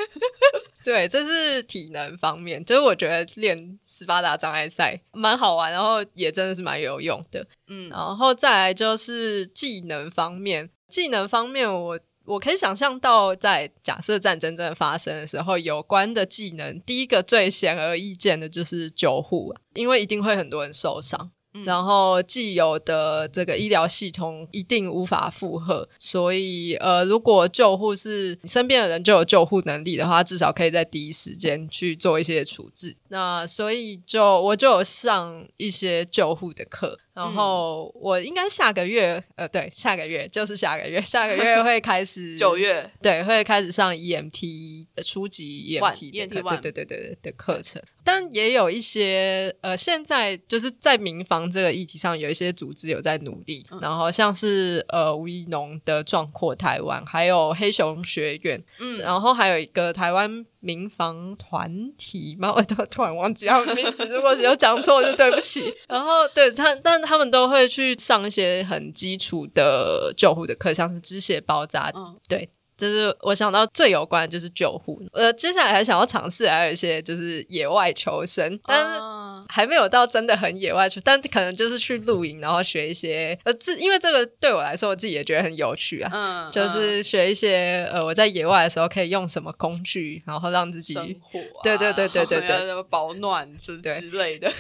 [0.84, 7.46] 对，这是体能方面，就是我觉得练斯巴达障碍赛蛮好玩，然后也真的是蛮有用的。
[7.68, 12.00] 嗯，然后再来就是技能方面，技能方面我。
[12.26, 21.32] 我可以想象到，在假设战争真的发生的时候，有关的技能，第一个最显而易见的就是救护，因为一定会很多人受伤。
[21.66, 32.96] 然后既有的这个医疗系统一定无法负荷，所以呃，如果救护是你身边的人就有救护能力的话，至少可以在第一时间去做一些处置。
[33.10, 47.82] 那所以就我就有上一些救护的课，然后我应该下个月呃，对，下个月就是下个月，下个月会开始 九月，对，会开始上 EMT 初级 EMT 的课，对对对对的课程。
[48.04, 53.66] 但也有一些呃，现在就是在民防这个议题上，有一些组织有在努力。
[53.80, 65.74] 然后像是呃吴一农的壮阔台湾，还有黑熊学院，嗯，然后还有一个台湾民防团体吗， 我突突然忘记他们名字，如果有讲错就对不起。
[65.88, 71.92] 然后对他，但他们都会去上一些很基础的救护的课，像是支血包扎，
[72.28, 72.50] 对。
[72.84, 79.00] 就是我想到最有关的就是救护，呃，接下来还想要尝试还有一些就是野外求生，但是
[79.48, 94.52] 还没有到真的很野外去，但可能就是去露营，然后学一些呃，这因为这个对我来说我自己也觉得很有趣啊，嗯，就是学一些呃我在野外的时候可以用什么工具，然后让自己生火，对对对对对对， 保暖之之类的。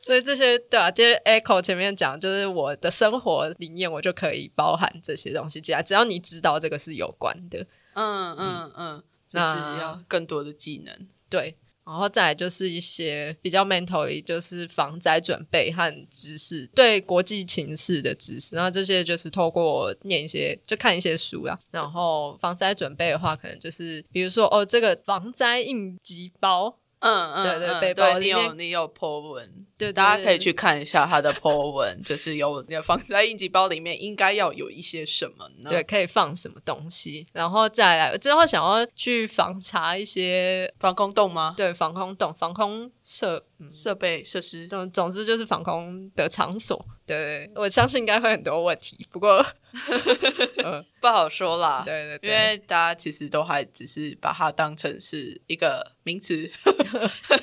[0.00, 5.80] 所以这些对啊，这些 Echo 前面讲，就是我的生活里面，我就可以包含这些东西进来。
[5.80, 11.08] 只要你知道这个是有关的，嗯嗯嗯，就是要更多的技能。
[11.28, 11.56] 对。
[11.84, 18.54] 然后再来就是一些比较 mental，就是防灾准备和知识，对国际情势的知识。
[18.54, 21.58] 然后这些就是透过念一些，就看一些书啊。
[21.72, 26.78] 然后防灾准备的话，可能就是比如说哦，这个防灾应急包。
[27.00, 35.70] 嗯嗯，对对，背包你有你有 po 文，对，大家可以去看一下他的 po 文，就是有你的防灾应急包里面应该要有一些什么呢？
[35.70, 41.54] 对，可以放什么东西，然后再来之后想要去访查一些防空洞吗？
[41.56, 46.84] 对，防空洞、防空设设备设施，总总之就是防空的场所。
[47.06, 49.44] 对，我相信应该会很多问题，不过
[51.00, 51.82] 不好说啦。
[51.84, 56.50] 对对，因为大家其实都还只是把它当成是一个名词，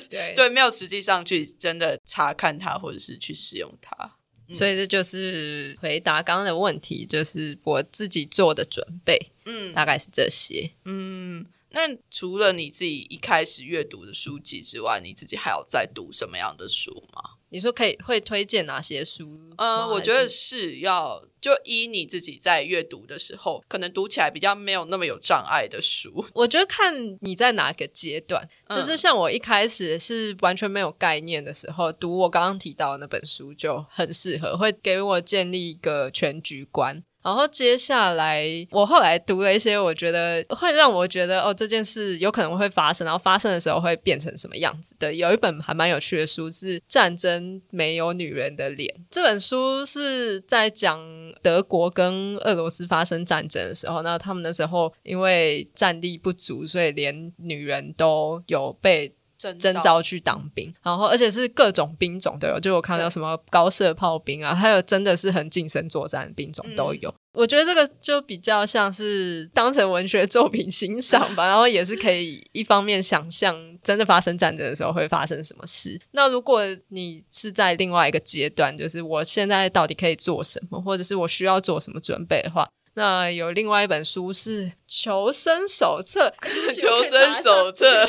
[0.08, 4.16] 对对，没有实际上去真的查看它或者是去使用它。
[4.52, 11.46] 所以这就是回答刚刚的问题，就是我自己做的准备，嗯，大概是这些，嗯。
[11.72, 17.36] 那除了你自己一开始阅读的书籍之外，你自己还有在读什么样的书吗？
[17.50, 19.38] 你说可以会推荐哪些书？
[19.56, 26.24] 呃，我觉得是要就依你自己在阅读的时候，可能读起来比较没有那么有障碍的书。
[26.32, 37.02] 我觉得看你在哪个阶段，就是像我一开始是完全没有概念的时候，读我刚刚提到的那本书就很适合，会给我建立一个全局观。
[37.22, 45.12] 然后接下来，我后来读了一些，我觉得会让我觉得哦，这件事有可能会发生，然后发生的时候会变成什么样子的。
[45.12, 51.00] 有一本还蛮有趣的书是《战争没有女人的脸》，这本书是在讲
[51.42, 59.14] 德国跟俄罗斯发生战争的时候，那他们那时候因为战力不足，所以连女人都有被。
[59.58, 67.12] 征召去当兵，然后而且是各种兵种都有，就我看到什么高射炮兵啊，还有真的是很近身作战的兵种都有。
[67.32, 75.98] 我觉得这个就比较像是当成文学作品欣赏吧，然后也是可以一方面想象真的发生战争的时候会发生什么事。
[76.10, 82.68] 那如果你是在另外一个阶段，就是我现在到底可以做什么，或者是我需要做什么准备的话。
[82.94, 86.28] 那有另外一本书是《求生手册》，
[86.74, 88.04] 求生手册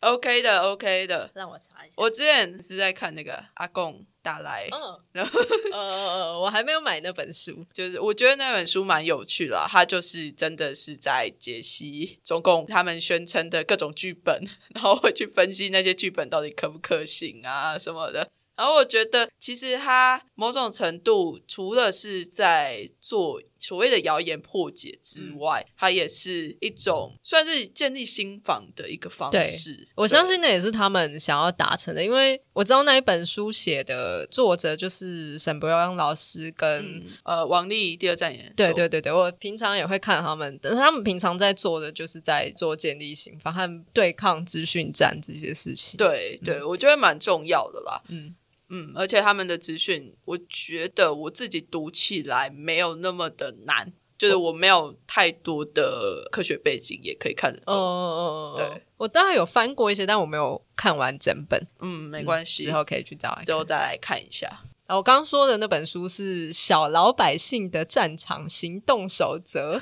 [0.00, 1.94] ？OK 的，OK 的，让我查一下。
[1.96, 5.40] 我之前是在看那个阿贡打来，嗯，然后
[5.72, 14.42] 呃，我还没有买那本书，就是我觉得那本书蛮有趣的，它就是真的是在解析中共他们宣称的各种剧本，
[14.74, 18.28] 然后会去分析那些剧本到底可不可行啊什么的。
[18.56, 29.86] 然后我觉得，其实他某种程度除了是在做所谓的谣言破解之外，它也是一种算是建立新房的一个方式。
[29.94, 38.52] 我相信那也是他们想要达成的，因为我知道那一本书写的作者就是沈博阳老师跟呃王丽第二站演。
[38.56, 45.96] 对对对对，我平常也会看他们，但是他们平常在做的就是在做建立新房和对抗资讯战这些事情。
[45.98, 48.02] 对对，我觉得蛮重要的啦。
[48.08, 48.34] 嗯。
[48.70, 57.74] 嗯，而且他们的资讯，我觉得我自己读起来没有那么的难，就是我没有太多的科学背景，也可以看得懂。
[57.74, 61.66] 哦对，我当然有翻过一些，但我没有看完整本。
[61.80, 64.64] 嗯，没关系，之后可以去找，之后再来看一下。
[64.96, 69.76] 我刚说的那本书是《小老百姓的战场行动守则》，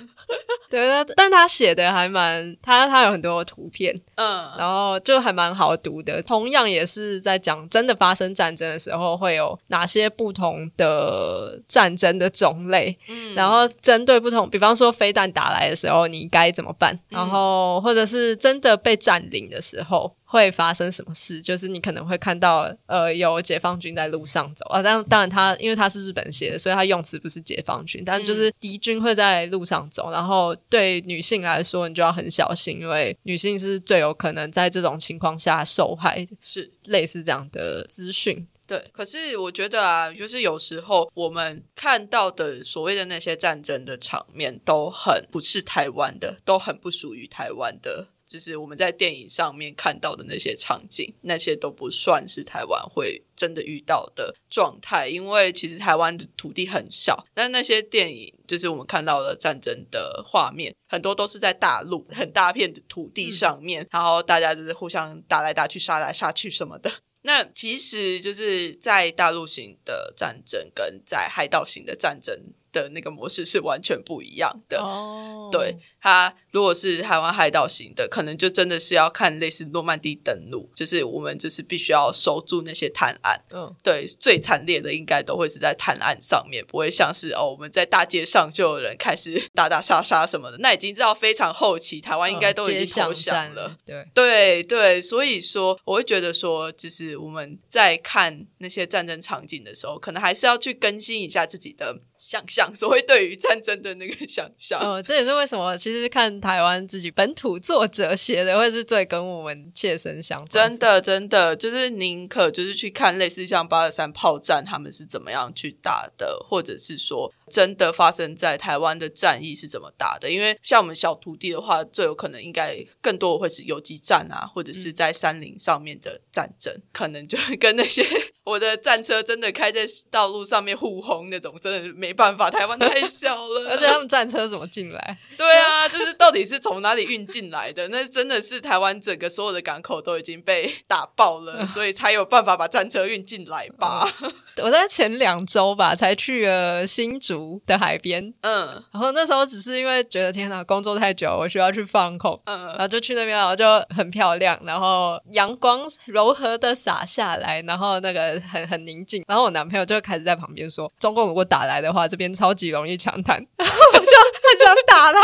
[0.68, 0.84] 对，
[1.14, 6.20] 但他写的还蛮，他他有很多图片，嗯，然后就还蛮好读的。
[6.22, 20.16] 同样也是在讲真的发生战争的时候会有哪些不同的战争的种类，嗯，然后针对不同，比方说飞弹打来的时候你该怎么办，然后或者是真的被占领的时候。
[20.28, 21.40] 会发生什么事？
[21.40, 24.82] 就是你可能会看到，呃，有解放军在路上走啊。
[24.82, 30.10] 但当然，他因为他是日本写的，所以他用词不是解放军，但就是敌军会在路上走。
[30.10, 36.26] 然后对女性来说，你就要很小心，因为女性是最有可能在这种情况下受害。
[36.42, 38.46] 是类似这样的资讯。
[38.66, 48.08] 对，可是我觉得啊，就是有时候我们看到的所谓的那些战争的场面，都很不是台湾的，都很不属于台湾的。
[48.26, 57.24] 就是我们在电影上面看到的那些场景，那些都不算是台湾会真的遇到的状态，因为其实台湾的土地很小。
[57.32, 66.90] 但那些电影，就是我们看到的战争的画面，很多都是在大陆很大片的土地上面，然后大家就是互相打来打去、杀来杀去什么的。
[67.22, 72.52] 那其实就是在大陆型的战争跟在海岛型的战争。
[72.72, 74.78] 的那个模式是完全不一样的。
[74.78, 75.74] 哦，对，
[76.06, 83.42] 它如果是台湾海岛型的，可能就真的是要看类似诺曼底登陆，就是我们就是必须要守住那些滩岸。
[83.50, 90.58] 嗯，对，最惨烈的应该都会是在滩岸上面，不会像是哦我们在大街上就有人开始打打杀杀什么的。
[90.58, 93.76] 那已经知道非常后期，台湾应该都已经投降了。
[93.84, 101.98] 对对对，所以说我会觉得说，就是我们在看那些战争场景的时候，可能还是要去更新一下自己的。
[102.18, 110.48] 想象，所谓对于战争的那个想象，哦，这也是为什么其实看台湾自己本土作者写的，会是最跟我们切身相关。
[110.48, 117.32] 真的，真的，就是宁可就是去看类似像八二三炮战，他们是怎么样去打的，或者是说。
[117.48, 120.28] 真的发生在台湾的战役是怎么打的？
[120.28, 128.04] 因为像我们小徒弟的话，最有可能应该更多会是游击战啊，或者是在山林上面的战争，可能就会跟那些
[128.42, 132.50] 我的战车真的开在道路上面互轰那种，真的没办法。
[132.50, 135.18] 台湾太小了， 而且他们战车怎么进来？
[135.38, 137.88] 对啊，就是到底是从哪里运进来的？
[137.88, 144.08] 那真的是台湾整个所有的港口都已经被打爆了， 所以才有办法把战车运进来吧？
[144.62, 147.60] 我在前两周吧，才去了新竹。
[147.66, 153.64] 的海边，嗯，然后那时候只是因为觉得天哪，工作太久，我需要去放空，嗯，然后就去那边，然后就
[153.94, 165.20] 很漂亮，然后阳光柔和的洒下来，然后那个很很宁静，然后我男朋友就开始在旁边说，中共如果打来的话，这边超级容易抢滩， 我就很想打他，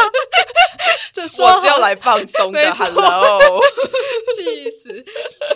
[1.12, 3.60] 这说是要来放松的，Hello，
[4.36, 5.04] 气死，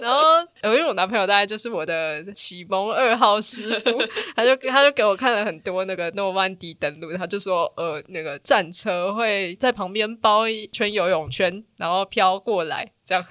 [0.00, 0.20] 然后
[0.64, 4.02] 因为我男朋友大概就是我的启蒙二号师傅，
[4.36, 6.46] 他就他就给我看了很多那个诺曼。
[6.58, 13.22] 底登陆，他就说，呃，那个战车会在旁边包一圈游泳圈，然后飘过来，这样，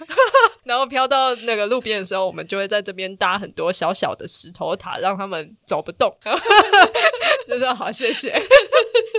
[0.64, 6.16] 然后飘到那个路边的时候，我们就会在这边搭很多小小的石头塔，让他们走不动。
[7.48, 8.32] 就说好，谢谢，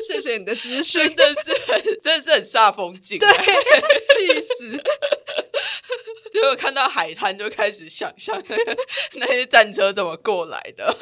[0.06, 4.70] 谢谢你的资讯，真的是很，真的是很煞风景，对，气死。
[6.32, 8.40] 结果看到海滩，就开始想象
[9.14, 10.94] 那些战车怎么过来的，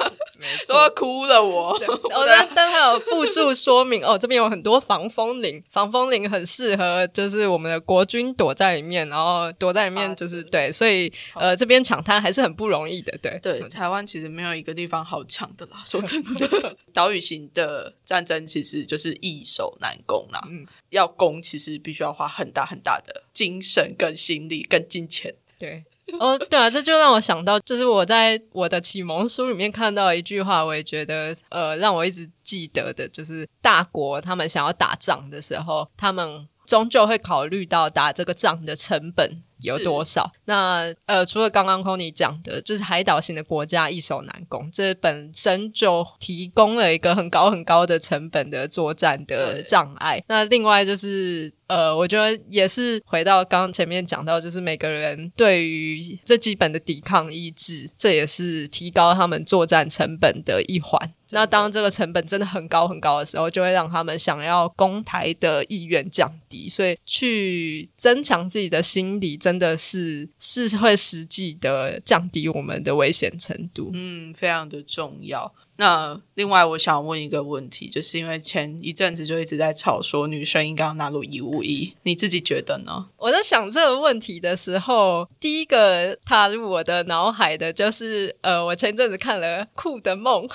[0.67, 1.43] 都要哭了。
[1.43, 1.77] 我，
[2.27, 13.17] 但但还有附注说明哦，这边有很多防风林，防风林很适合，就是我们的国军躲在里面，然后躲在里面就是对，所以呃，这边抢滩还是很不容易的。
[13.21, 15.81] 对对，台湾其实没有一个地方好抢的啦。
[15.85, 20.41] 说真的，岛屿型的战争其实就是易守难攻啦。
[20.49, 25.33] 嗯，要攻其实必须要花很大很大的精神、跟心力、跟金钱。
[25.57, 25.85] 对，
[26.19, 39.43] 哦，对啊，这就让我想到，就是我在我的启蒙书里面看到一句话，我也觉得，呃，让我一直记得的，就是大国他们想要打仗的时候，他们终究会考虑到打这个仗的成本。
[39.61, 40.31] 有多少？
[40.45, 50.23] 那呃，除了刚刚 Kony 讲的，就是海岛型的国家易守难攻，这本身就提供了一个很高很高的成本的作战的障碍。
[50.27, 61.13] 那另外就是，呃，我觉得也是回到刚刚前面讲到，就是每个人对于最基本的抵抗意志，这也是提高他们作战成本的一环。
[61.31, 73.91] 那当这个成本真的很高很高的时候，就会让他们想要攻台的意愿降低，所以去增强自己的心理，真的是是会实际的降低我们的危险程度。
[73.93, 75.53] 嗯，非常的重要。
[75.77, 83.09] 那另外，我想问一个问题，就是因为前一阵子就一直在吵说女生应该要纳入义务役，你自己觉得呢？
[83.17, 90.47] 我在想这个问题的时候，第一个踏入我的脑海的就是，呃，我前阵子看了《酷的梦》，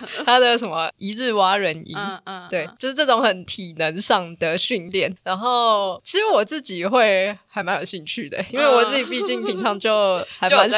[0.24, 5.14] 他的什么一日蛙人营，嗯嗯，对，就是这种很体能上的训练。
[5.22, 10.68] 然后，其实我自己会还蛮有兴趣的，因为我自己毕竟平常就还蛮。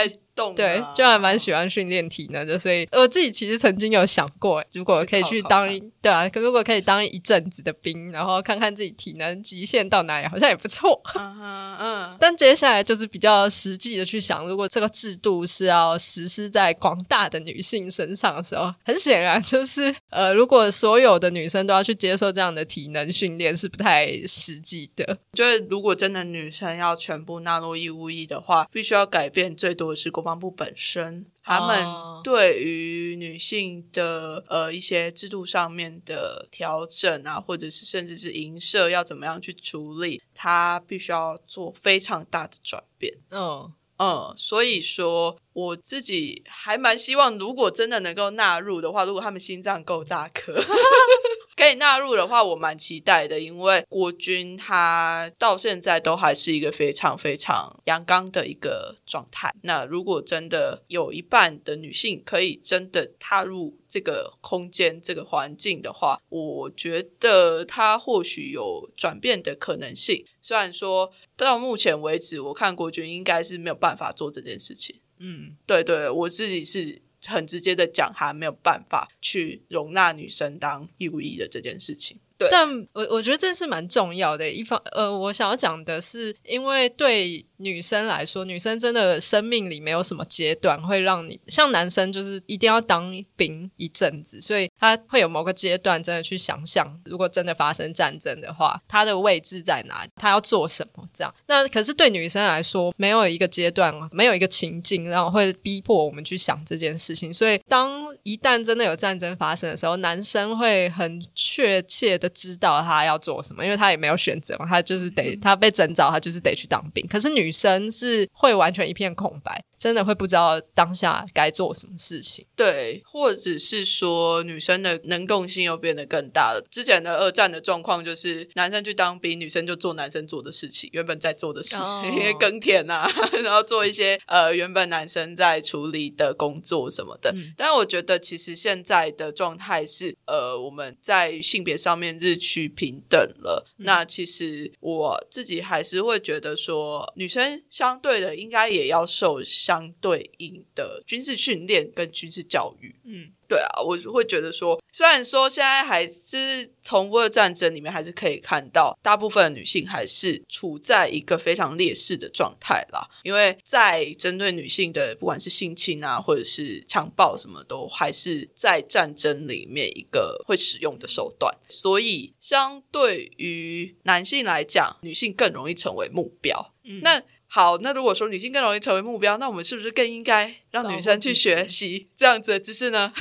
[0.54, 5.68] 对，就还蛮喜欢训练体能的，所以我自己其实曾经有想过，如果可以去当，
[6.00, 11.02] 对啊，可如果可以当一阵子的兵，然后看看自己体能极限到哪里，好像也不错。
[11.18, 12.16] 嗯嗯。
[12.20, 25.18] 但接下来就是比较实际的去想，如果这个制度是要实施在广大的女性身上的时候，很显然就是呃，如果所有的女生都要去接受这样的体能训练，是不太实际的。
[25.34, 30.27] 就是如果真的女生要全部纳入义务役的话，必须要改变最多的是公。
[30.28, 31.86] 防部本身，他们
[32.22, 43.14] 对于女性的呃一些制度上面的调整啊，或者是甚至是营社要怎么样去处理，他必须要做非常大的转变。
[43.30, 50.54] 嗯嗯，所以说我自己还蛮希望，如果真的能够纳入的话，如果他们心脏够大颗。
[51.58, 59.52] 可以纳入的话，我蛮期待的，因为国军他到现在都还是一个非常非常阳刚的一个状态。
[59.62, 70.24] 那如果真的有一半的女性可以真的踏入这个空间、这个环境的话，我觉得他或许有转变的可能性。
[70.40, 75.00] 虽然说到目前为止，我看国军应该是没有办法做这件事情。
[75.18, 77.02] 嗯，对对，我自己是。
[77.28, 82.18] 很直接的讲，他没有办法去容纳女生当义务役的这件事情。
[82.38, 84.48] 对，但我我觉得这是蛮重要的。
[84.48, 87.44] 一方呃，我想要讲的是，因为对。
[87.60, 101.34] 女生来说，女生真的生命里没有什么阶段会让你像男生，就是一定要当兵一阵子，所以他会有某个阶段真的去想象，如果真的发生战争的话，他的位置在哪，他要做什么这样。
[101.48, 107.34] 那可是对女生来说，没有一个阶段，没有一个情境，然后会逼迫我们去想这件事情。
[107.34, 117.04] 所以当一旦真的有战争发生的时候，男生会很确切的知道他要做什么，因为他也没有选择嘛，他就是得他被征召，他就是得去当兵。
[117.08, 119.64] 可是女女生是会完全一片空白。
[119.78, 126.60] 真的会不知道当下该做什么事情，对，或者是说女生的能动性又变得更大了。
[126.68, 133.08] 之前的二战的状况就是男生去当兵，女生就做男生做的事情，原本在做的事情， 因为耕田啊，
[133.44, 137.32] 然后做一些呃原本男生在处理的工作什么的。
[137.56, 143.64] 但我觉得其实现在的状态是，呃，我们在性别上面日趋平等了。
[143.76, 149.38] 那其实我自己还是会觉得说，女生相对的应该也要受。
[149.68, 163.06] 相对应的军事训练跟军事教育，嗯，对啊，我会觉得说，虽然说现在还是重复的战争里面，还是可以看到大部分的女性还是处在一个非常劣势的状态啦。
[163.22, 171.54] 因为在针对女性的，不管是性侵啊，或者是强暴，什么都还是在战争里面一个会使用的手段。
[171.68, 176.72] 所以，相对于男性来讲，女性更容易成为目标。
[176.84, 183.12] 嗯那好，那如果说女性更容易成为目标，那我们是不是更应该让女生去学习这样子的知识呢？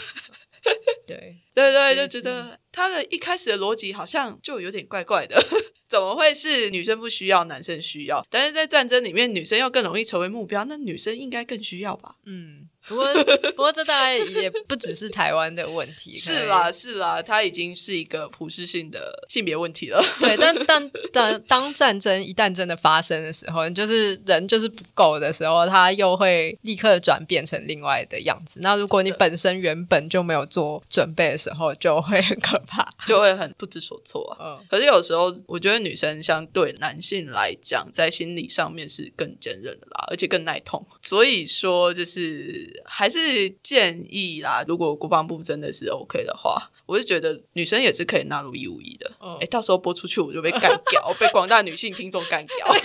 [1.07, 5.41] 对 对对，就觉得他的一开始的逻辑好像就有点怪怪的，
[5.88, 8.25] 怎么会是女生不需要，男生需要？
[8.30, 12.17] 但是在战争里面，女生要更容易成为目标，那女生应该更需要吧？
[12.25, 12.67] 嗯。
[12.88, 13.05] 不过，
[13.51, 16.15] 不过这大概也不只是台湾的问题。
[16.15, 20.01] 是啦，是啦，它已经是一个普世性的性别问题了。
[20.21, 28.61] 对，但 但但当战争一旦真的发生的时候，就是人就是不够的时候，它又会立刻转变成另外的样子。
[28.63, 34.35] 那如果你本身原本就没有做准备的时候，就会很可怕，就会很不知所措。
[34.39, 40.85] 嗯，可是有时候我觉得女生相对男性来讲，在心理上面是更坚韧的啦，而且更耐痛。
[41.01, 42.76] 所以说，就是。
[42.86, 49.11] 还是建议啦，如果国防部真的是 OK 的话，我是觉得女生也是可以纳入义务役的。
[49.41, 52.55] 哎，到时候播出去我就被干掉， 被广大女性听众干掉。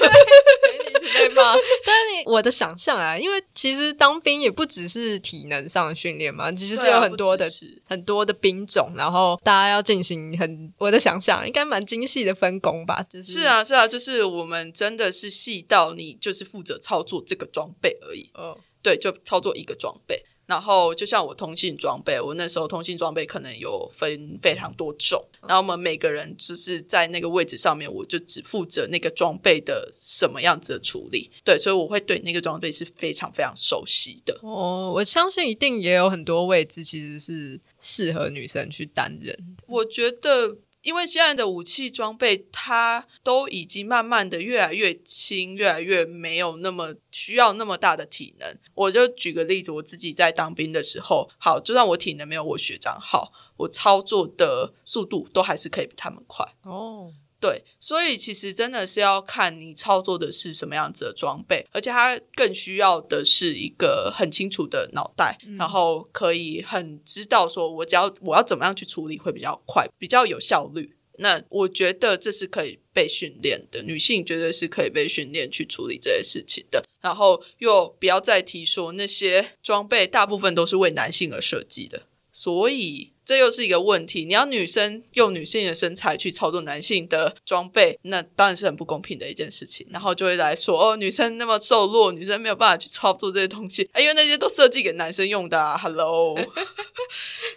[1.15, 1.55] 对吗？
[1.85, 7.47] 但是我的想象啊，因为其实当兵也不只是体能上的训练嘛，其实是有很多的
[7.85, 13.05] 很多的兵种，然后大家要进行很我的想象，应该蛮精细的分工吧？
[13.11, 18.31] 就是是啊，是啊，就是我们真的是细到你就是负责操作这个装备而已。
[18.35, 18.59] 哦。
[18.83, 31.31] 对，就操作一个装备，然后就像我通信装备，我那时候通信装备可能有分非常多种，然后我们每个人就是在那个位置上面，我就只负责那个装备的什么样子的处理。
[31.45, 34.39] 对，所以我会对那个装备是非常非常熟悉的。
[34.43, 39.57] 哦，我相信一定也有很多位置其实是适合女生去担任。
[39.69, 40.59] 我觉得。
[40.83, 48.59] 因为现在的武器装备，它都已经慢慢的越来越轻，越来越没有那么需要那么大的体能。
[48.75, 56.45] 我就举个例子，我自己在当兵的时候，好，就算我体能没有我学长好，我操作的速度都还是可以比他们快。
[56.65, 57.13] 哦。
[57.43, 70.95] 对，所以其实真的是要看你操作的是什么样子的装备，而且它更需要的是一个很清楚的脑袋，然后可以很知道说，我只要我要怎么样去处理会比较快，比较有效率。
[71.19, 76.85] 那我觉得这是可以被训练的，女性绝对是可以被训练去处理这些事情的。
[77.01, 83.12] 然后又不要再提说那些装备大部分都是为男性而设计的，所以。
[83.25, 84.25] 这又是一个问题。
[84.25, 89.87] 你要女生用女性的身材去操作男性的装备，那当然是很不公平的一件事情。
[89.91, 95.59] 然后就会来说，哦，女生那么瘦弱，女生没有办法去操作这些东西，因为那些都设计给男生用的。
[95.63, 95.79] 啊。
[95.83, 96.39] Hello，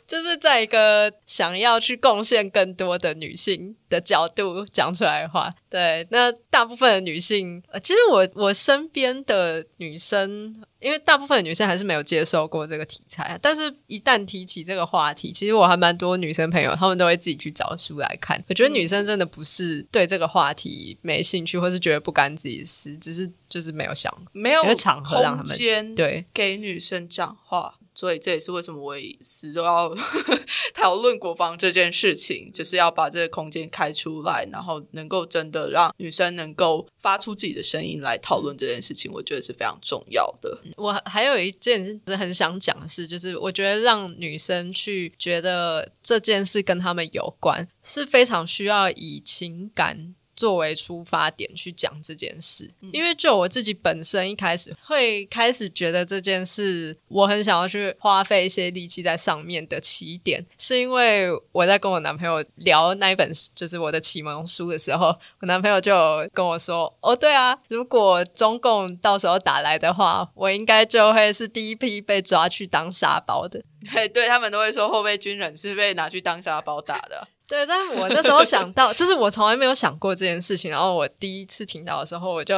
[0.07, 5.49] 就是在一个想要去贡献更多的女性的角度讲出来的话。
[5.75, 18.41] 对，那大部分的女性，其实我我身边的女生，因为大部分的女生还是没有接受过这个题材，但是一旦提起这个话题，其实我还蛮多女生朋友，她们都会自己去找书来看。
[18.47, 27.75] 我觉得女生真的不是对这个话题没兴趣，或是觉得不干自己事，只是就是没有想没有场合让他们对给女生讲话。
[27.95, 29.95] 所以这也是为什么我死都要
[30.75, 40.61] 讨论国防这件事情，就是要把这个空间开出来，然后能够真的让女生能够发出自己的声音来讨论这件事情，我觉得是非常重要的。
[40.77, 50.15] 我还有一件是很想讲的事，就是我觉得让女生去觉得这件事跟他们有关，是非常需要以情感。
[50.35, 65.07] 作为出发点去讲这件事，因为就我自己本身一开始会开始觉得这件事，我很想要去花费一些力气在上面的起点，是因为我在跟我男朋友聊那一本就是我的启蒙书的时候，
[65.39, 65.93] 我男朋友就
[66.33, 77.27] 跟我说：“哦，对啊，如果中共到时候打来的话，我应该就会是第一批被抓去当沙包的。”嘿，对他们都会说后备军人是被拿去当沙包打的。
[77.47, 80.71] 对，但是我那时候想到，就是我从来没有想过这件事情。
[80.71, 82.55] 然后我第一次听到的时候，我就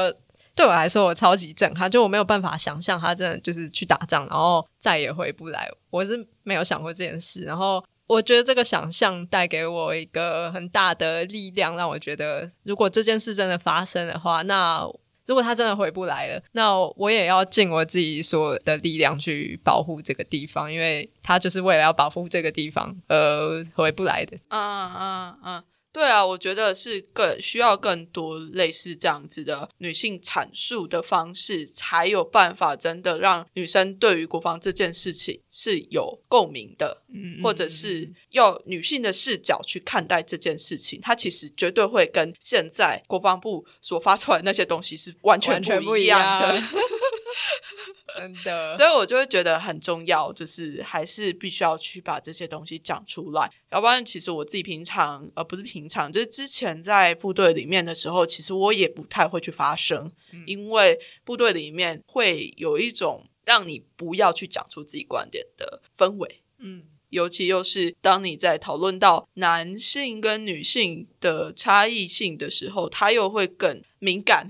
[0.56, 5.70] 对我来说，我超级震撼，就我没有办法想象他真的就是去打仗，然后再也回不来。
[5.90, 7.42] 我是没有想过这件事。
[7.42, 14.88] 然后我觉得这个想象带给我一个很大的力量，让我觉得，如果这件事真的发生的话，那。
[15.28, 24.38] 如果他真的回不来了，那我也要尽我自己所有的力量去保护这个地方，因为他就是为了要保护这个地方而回不来的。
[24.50, 25.64] 嗯嗯嗯。
[25.94, 37.02] 对啊，我觉得是更需要更多类似这样子的女性阐述的方式，才有办法真的让女生对于国防这件事情是有共鸣的，
[37.42, 46.62] 或者是用女性的视角去看待这件事情，它其实绝对会跟现在国防部所发出来的那些东西是完全不一样的。
[48.18, 60.12] 真的，所以我就会觉得很重要，就是还是必须要去把这些东西讲出来，要不然其实我自己平常呃不是平常，就是之前在部队里面的时候，其实我也不太会去发声，
[60.46, 74.48] 因为部队里面会有一种让你不要去讲出自己观点的氛围，嗯，尤其又是当你在讨论到男性跟女性的差异性的时候，他又会更敏感。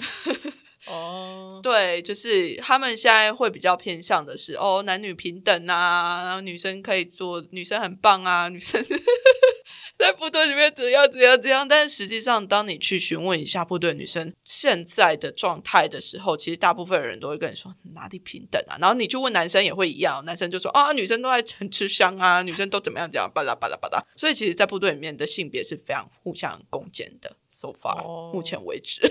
[0.90, 8.84] 哦，对，就是他们现在会比较偏向的是哦，男女平等啊，然后女生可以做，女生很棒啊，女生
[9.98, 11.68] 在部队里面怎样怎样怎样。
[11.68, 18.78] 但是实际上，当你去询问一下部队女生现在的状态的时候，其实大部分人都会跟你说哪里平等啊。
[18.80, 24.00] 然后你去问男生也会一样，男生就说啊，女生都在很吃香啊，女生都怎么样怎样，巴拉巴拉巴拉。
[24.16, 29.02] 所以其实，在部队里面的性别是非常互相攻坚的，so far 目前为止。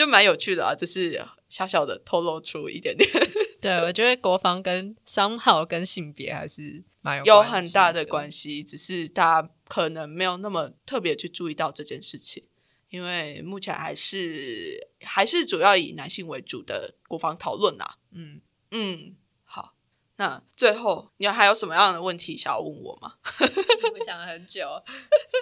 [0.00, 3.06] 就蛮有趣的啊，只是小小的透露出一点点。
[3.60, 12.48] 对，我觉得国防跟商号跟性别还是蛮有有很大的关系，只是大家可能没有那么特别去注意到这件事情，
[12.88, 17.96] 因为目前还是还是主要以男性为主的国防讨论啊。
[18.12, 18.40] 嗯
[18.70, 19.74] 嗯，好，
[20.16, 23.16] 那最后你还有什么样的问题想要问我吗？
[23.38, 24.66] 我想了很久，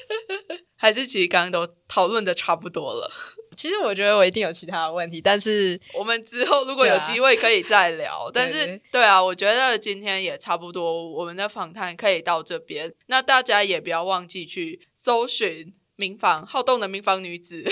[0.74, 3.08] 还是其实刚刚都讨论的差不多了。
[3.58, 8.30] 其实我觉得我一定有其他的问题，但是 我们之后如果有机会可以再聊。
[8.32, 12.94] 但是，对啊，我觉得今天也差不多，我们的访谈可以到这边。
[13.06, 17.64] 那大家也不要忘记去搜寻民房好动的民房女子，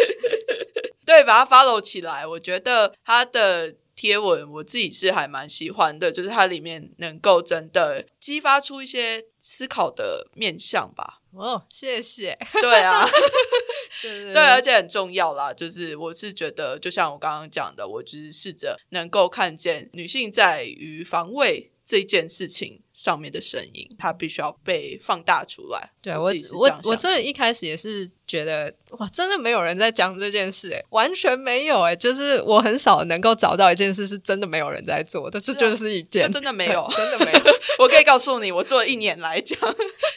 [1.06, 2.26] 对，把它 follow 起来。
[2.26, 11.22] 我觉得她的贴文我自己是还蛮喜欢的，就是它里面能够真的激发出一些思考的面向吧。
[11.36, 12.36] 哦，谢谢。
[12.60, 13.06] 对啊，
[14.32, 15.52] 对，而且很重要啦。
[15.52, 22.82] 就是我是觉得，就像我刚刚讲的，我就是试着能够看见女性在于防卫这件事情。
[22.96, 25.90] 上面的声音，它必须要被放大出来。
[26.00, 37.40] 对我，我我真的一开始也是觉得，哇，真的没有人在讲这件事，哎，完全没有，哎，就是我很少能够找到一件事是真的没有人在做的，这就是一件，真的没有， 真的没有。
[37.78, 39.58] 我可以告诉你，我做了一年来讲，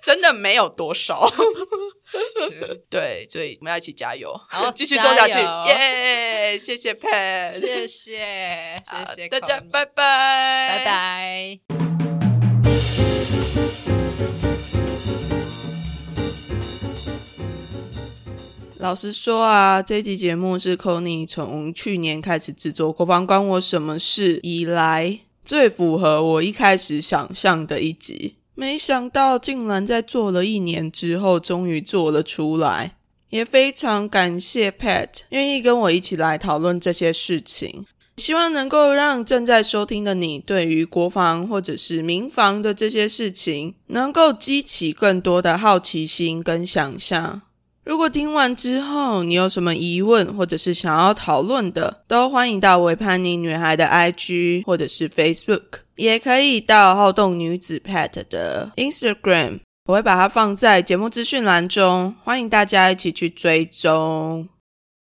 [0.01, 1.29] 真的没有多少。
[2.89, 5.37] 对，所以我们要一起加油，好，继续做下去，
[5.69, 6.57] 耶！
[6.57, 11.68] 谢谢 Pan，谢谢，谢谢大家，拜拜，拜拜。
[18.79, 28.35] 老实说啊，这集节目是 c o n y 从去年开始制作《国防关我什么事》以来最符合我一开始想象的一集。
[28.55, 32.95] 没想到竟然在做了一年之后，终于做了出来。
[33.31, 37.85] 也非常感谢 Pat 愿意跟我一起来讨论这些事情。
[38.15, 47.41] 希望能够让正在收听的你，对于国防或者是民防的这些事情，能够激起更多的好奇心跟想象。
[47.85, 55.63] 如果听完之后你有什么疑问，或者是想要讨论的，都欢迎到维叛逆女孩的 IG 或者是 Facebook，
[55.95, 64.47] 也可以到好动女子 Pat 的 Instagram，我会把它放在节目资讯栏中，欢迎大家一起去追踪。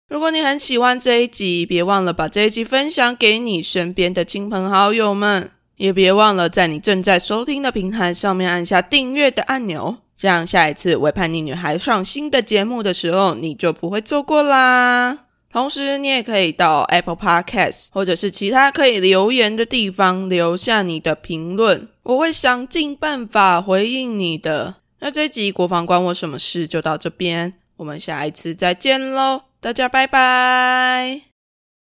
[0.10, 15.26] 如果你很喜欢这一集，别忘了把这一集分享给你身边的亲朋好友们，也别忘了在你正在收听的平台上面按下订阅的按钮，这样下一次为叛逆女孩上新的节目的时候，你就不会错过啦。
[15.52, 24.76] 同时，你也可以到 Apple Podcast 或者是其他可以留言的地方留下你的评论，我会想尽办法回应你的。
[25.00, 29.42] 那这集国防关我什么事就到这边，我们下一次再见喽。
[29.60, 31.33] 大家拜拜。